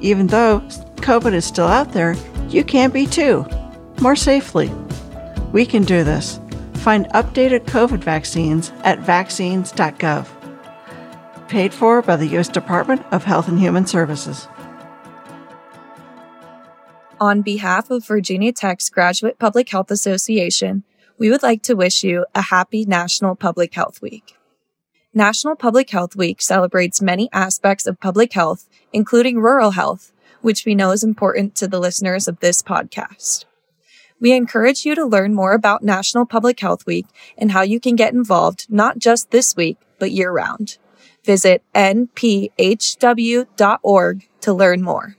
Even 0.00 0.26
though 0.26 0.60
COVID 0.96 1.32
is 1.32 1.44
still 1.44 1.66
out 1.66 1.92
there, 1.92 2.14
you 2.48 2.62
can 2.62 2.90
be 2.90 3.06
too, 3.06 3.46
more 4.00 4.16
safely. 4.16 4.70
We 5.52 5.66
can 5.66 5.84
do 5.84 6.04
this. 6.04 6.38
Find 6.74 7.06
updated 7.08 7.64
COVID 7.64 8.04
vaccines 8.04 8.70
at 8.84 9.00
vaccines.gov 9.00 10.35
paid 11.48 11.72
for 11.72 12.02
by 12.02 12.16
the 12.16 12.26
U.S. 12.28 12.48
Department 12.48 13.04
of 13.12 13.24
Health 13.24 13.48
and 13.48 13.58
Human 13.58 13.86
Services. 13.86 14.48
On 17.20 17.40
behalf 17.40 17.90
of 17.90 18.06
Virginia 18.06 18.52
Tech's 18.52 18.90
Graduate 18.90 19.38
Public 19.38 19.68
Health 19.70 19.90
Association, 19.90 20.84
we 21.18 21.30
would 21.30 21.42
like 21.42 21.62
to 21.62 21.74
wish 21.74 22.04
you 22.04 22.26
a 22.34 22.42
happy 22.42 22.84
National 22.84 23.34
Public 23.34 23.74
Health 23.74 24.02
Week. 24.02 24.36
National 25.14 25.56
Public 25.56 25.88
Health 25.88 26.14
Week 26.14 26.42
celebrates 26.42 27.00
many 27.00 27.30
aspects 27.32 27.86
of 27.86 27.98
public 28.00 28.34
health, 28.34 28.68
including 28.92 29.38
rural 29.38 29.70
health, 29.70 30.12
which 30.42 30.66
we 30.66 30.74
know 30.74 30.90
is 30.90 31.02
important 31.02 31.54
to 31.54 31.66
the 31.66 31.80
listeners 31.80 32.28
of 32.28 32.40
this 32.40 32.60
podcast. 32.60 33.46
We 34.20 34.32
encourage 34.32 34.84
you 34.84 34.94
to 34.94 35.06
learn 35.06 35.34
more 35.34 35.52
about 35.52 35.82
National 35.82 36.26
Public 36.26 36.60
Health 36.60 36.84
Week 36.86 37.06
and 37.38 37.52
how 37.52 37.62
you 37.62 37.80
can 37.80 37.96
get 37.96 38.12
involved 38.12 38.66
not 38.68 38.98
just 38.98 39.30
this 39.30 39.56
week, 39.56 39.78
but 39.98 40.10
year 40.10 40.30
round. 40.30 40.76
Visit 41.26 41.62
nphw.org 41.74 42.28
to 44.40 44.52
learn 44.54 44.80
more. 44.82 45.16